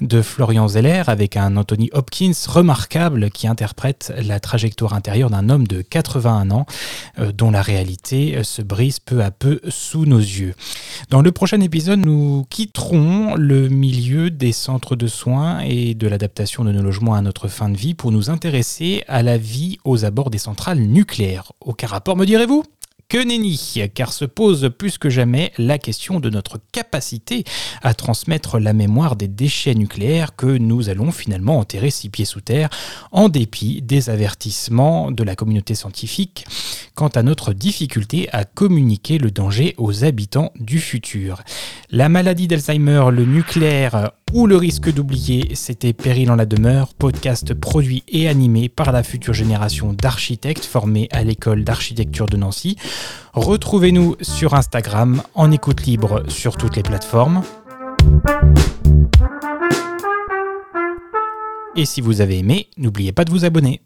de 0.00 0.22
Florian 0.22 0.68
Zeller 0.68 1.02
avec 1.06 1.36
un 1.36 1.56
Anthony 1.56 1.90
Hopkins 1.92 2.32
remarquable 2.48 3.30
qui 3.30 3.46
interprète 3.46 4.12
la 4.22 4.40
trajectoire 4.40 4.94
intérieure 4.94 5.30
d'un 5.30 5.48
homme 5.48 5.66
de 5.66 5.82
81 5.82 6.50
ans 6.50 6.66
euh, 7.18 7.32
dont 7.32 7.50
la 7.50 7.62
réalité 7.62 8.36
euh, 8.36 8.42
se 8.42 8.62
brise 8.62 8.98
peu 8.98 9.22
à 9.22 9.30
peu 9.30 9.60
sous 9.68 10.06
nos 10.06 10.18
yeux. 10.18 10.54
Dans 11.10 11.22
le 11.22 11.32
prochain 11.32 11.60
épisode, 11.60 12.04
nous 12.04 12.46
quitterons 12.50 13.34
le 13.36 13.68
milieu 13.68 14.30
des 14.30 14.52
centres 14.52 14.96
de 14.96 15.06
soins 15.06 15.60
et 15.60 15.94
de 15.94 16.06
l'adaptation 16.08 16.64
de 16.64 16.72
nos 16.72 16.82
logements 16.82 17.14
à 17.14 17.22
notre 17.22 17.48
fin 17.48 17.68
de 17.68 17.76
pour 17.94 18.12
nous 18.12 18.30
intéresser 18.30 19.02
à 19.08 19.22
la 19.22 19.36
vie 19.36 19.78
aux 19.84 20.04
abords 20.04 20.30
des 20.30 20.38
centrales 20.38 20.80
nucléaires. 20.80 21.52
Aucun 21.60 21.88
rapport, 21.88 22.16
me 22.16 22.24
direz-vous? 22.24 22.64
Que 23.08 23.18
nenni, 23.18 23.82
car 23.94 24.10
se 24.10 24.24
pose 24.24 24.70
plus 24.78 24.96
que 24.96 25.10
jamais 25.10 25.52
la 25.58 25.76
question 25.76 26.18
de 26.18 26.30
notre 26.30 26.58
capacité 26.72 27.44
à 27.82 27.92
transmettre 27.92 28.58
la 28.58 28.72
mémoire 28.72 29.16
des 29.16 29.28
déchets 29.28 29.74
nucléaires 29.74 30.34
que 30.34 30.46
nous 30.46 30.88
allons 30.88 31.12
finalement 31.12 31.58
enterrer 31.58 31.90
six 31.90 32.08
pieds 32.08 32.24
sous 32.24 32.40
terre, 32.40 32.70
en 33.10 33.28
dépit 33.28 33.82
des 33.82 34.08
avertissements 34.08 35.10
de 35.10 35.24
la 35.24 35.36
communauté 35.36 35.74
scientifique 35.74 36.46
quant 36.94 37.08
à 37.08 37.22
notre 37.22 37.52
difficulté 37.52 38.30
à 38.32 38.44
communiquer 38.44 39.18
le 39.18 39.30
danger 39.30 39.74
aux 39.76 40.04
habitants 40.04 40.52
du 40.58 40.78
futur. 40.78 41.42
La 41.90 42.08
maladie 42.08 42.48
d'Alzheimer, 42.48 43.10
le 43.12 43.26
nucléaire 43.26 44.12
ou 44.32 44.46
le 44.46 44.56
risque 44.56 44.92
d'oublier, 44.92 45.54
c'était 45.54 45.92
Péril 45.92 46.30
en 46.30 46.36
la 46.36 46.46
demeure, 46.46 46.94
podcast 46.94 47.54
produit 47.54 48.02
et 48.08 48.28
animé 48.28 48.68
par 48.68 48.92
la 48.92 49.02
future 49.02 49.34
génération 49.34 49.92
d'architectes 49.92 50.64
formés 50.64 51.08
à 51.12 51.22
l'école 51.22 51.64
d'architecture 51.64 52.26
de 52.26 52.36
Nancy. 52.36 52.76
Retrouvez-nous 53.34 54.16
sur 54.20 54.54
Instagram 54.54 55.22
en 55.34 55.50
écoute 55.50 55.84
libre 55.84 56.24
sur 56.28 56.56
toutes 56.56 56.76
les 56.76 56.82
plateformes. 56.82 57.42
Et 61.76 61.84
si 61.84 62.00
vous 62.00 62.20
avez 62.20 62.38
aimé, 62.38 62.68
n'oubliez 62.76 63.12
pas 63.12 63.24
de 63.24 63.30
vous 63.30 63.44
abonner. 63.44 63.82